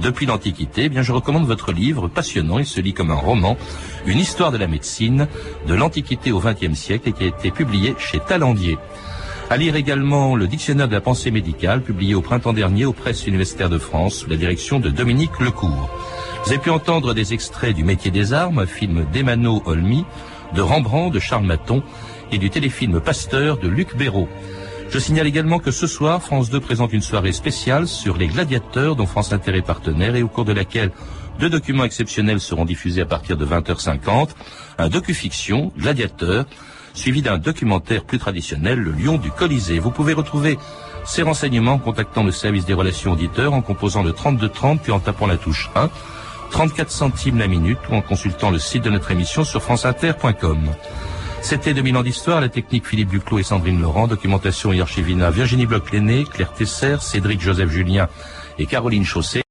depuis 0.00 0.26
l'Antiquité, 0.26 0.84
eh 0.84 0.88
bien 0.88 1.02
je 1.02 1.12
recommande 1.12 1.46
votre 1.46 1.70
livre 1.70 2.08
passionnant, 2.08 2.58
il 2.58 2.66
se 2.66 2.80
lit 2.80 2.92
comme 2.92 3.12
un 3.12 3.14
roman, 3.14 3.56
Une 4.06 4.18
histoire 4.20 4.52
de 4.52 4.56
la 4.56 4.68
médecine 4.68 5.26
de 5.66 5.74
l'Antiquité 5.74 6.30
au 6.30 6.38
XXe 6.38 6.78
siècle 6.78 7.08
et 7.08 7.12
qui 7.12 7.24
a 7.24 7.26
été 7.26 7.50
publié 7.50 7.94
chez 7.98 8.15
Talendier. 8.20 8.78
À 9.48 9.56
lire 9.56 9.76
également 9.76 10.34
le 10.34 10.46
dictionnaire 10.46 10.88
de 10.88 10.94
la 10.94 11.00
pensée 11.00 11.30
médicale, 11.30 11.82
publié 11.82 12.14
au 12.14 12.20
printemps 12.20 12.52
dernier 12.52 12.84
aux 12.84 12.92
presses 12.92 13.26
universitaires 13.26 13.68
de 13.68 13.78
France, 13.78 14.14
sous 14.14 14.30
la 14.30 14.36
direction 14.36 14.80
de 14.80 14.90
Dominique 14.90 15.38
Lecourt. 15.40 15.88
Vous 16.44 16.50
avez 16.50 16.60
pu 16.60 16.70
entendre 16.70 17.14
des 17.14 17.32
extraits 17.32 17.74
du 17.74 17.84
métier 17.84 18.10
des 18.10 18.32
armes, 18.32 18.66
film 18.66 19.06
d'Emano 19.12 19.62
Olmy, 19.66 20.04
de 20.54 20.62
Rembrandt, 20.62 21.14
de 21.14 21.20
Charles 21.20 21.44
Maton, 21.44 21.82
et 22.32 22.38
du 22.38 22.50
téléfilm 22.50 23.00
Pasteur 23.00 23.58
de 23.58 23.68
Luc 23.68 23.96
Béraud. 23.96 24.28
Je 24.90 24.98
signale 24.98 25.26
également 25.26 25.58
que 25.58 25.70
ce 25.70 25.86
soir, 25.86 26.22
France 26.22 26.50
2 26.50 26.60
présente 26.60 26.92
une 26.92 27.02
soirée 27.02 27.32
spéciale 27.32 27.88
sur 27.88 28.16
les 28.16 28.28
gladiateurs 28.28 28.96
dont 28.96 29.06
France 29.06 29.32
Inter 29.32 29.56
est 29.56 29.62
partenaire 29.62 30.14
et 30.14 30.22
au 30.22 30.28
cours 30.28 30.44
de 30.44 30.52
laquelle 30.52 30.92
deux 31.40 31.50
documents 31.50 31.84
exceptionnels 31.84 32.40
seront 32.40 32.64
diffusés 32.64 33.02
à 33.02 33.06
partir 33.06 33.36
de 33.36 33.44
20h50. 33.44 34.30
Un 34.78 34.88
docu-fiction, 34.88 35.72
Gladiateur, 35.76 36.46
suivi 36.96 37.22
d'un 37.22 37.38
documentaire 37.38 38.04
plus 38.04 38.18
traditionnel, 38.18 38.78
Le 38.78 38.92
Lion 38.92 39.18
du 39.18 39.30
Colisée. 39.30 39.78
Vous 39.78 39.90
pouvez 39.90 40.12
retrouver 40.12 40.58
ces 41.04 41.22
renseignements 41.22 41.74
en 41.74 41.78
contactant 41.78 42.24
le 42.24 42.32
service 42.32 42.64
des 42.64 42.74
relations 42.74 43.12
auditeurs 43.12 43.54
en 43.54 43.62
composant 43.62 44.02
le 44.02 44.12
3230 44.12 44.82
puis 44.82 44.92
en 44.92 44.98
tapant 44.98 45.26
la 45.26 45.36
touche 45.36 45.70
1, 45.76 45.88
34 46.50 46.90
centimes 46.90 47.38
la 47.38 47.46
minute 47.46 47.78
ou 47.90 47.94
en 47.94 48.02
consultant 48.02 48.50
le 48.50 48.58
site 48.58 48.82
de 48.82 48.90
notre 48.90 49.10
émission 49.10 49.44
sur 49.44 49.62
franceinter.com. 49.62 50.58
C'était 51.42 51.74
2000 51.74 51.96
ans 51.96 52.02
d'histoire, 52.02 52.40
la 52.40 52.48
technique 52.48 52.86
Philippe 52.86 53.10
Duclos 53.10 53.38
et 53.38 53.44
Sandrine 53.44 53.80
Laurent, 53.80 54.08
documentation 54.08 54.72
et 54.72 54.80
archivina 54.80 55.30
Virginie 55.30 55.66
bloch 55.66 55.84
Claire 55.84 56.52
Tesser, 56.54 56.96
Cédric 57.00 57.40
Joseph 57.40 57.70
Julien 57.70 58.08
et 58.58 58.66
Caroline 58.66 59.04
Chausset. 59.04 59.45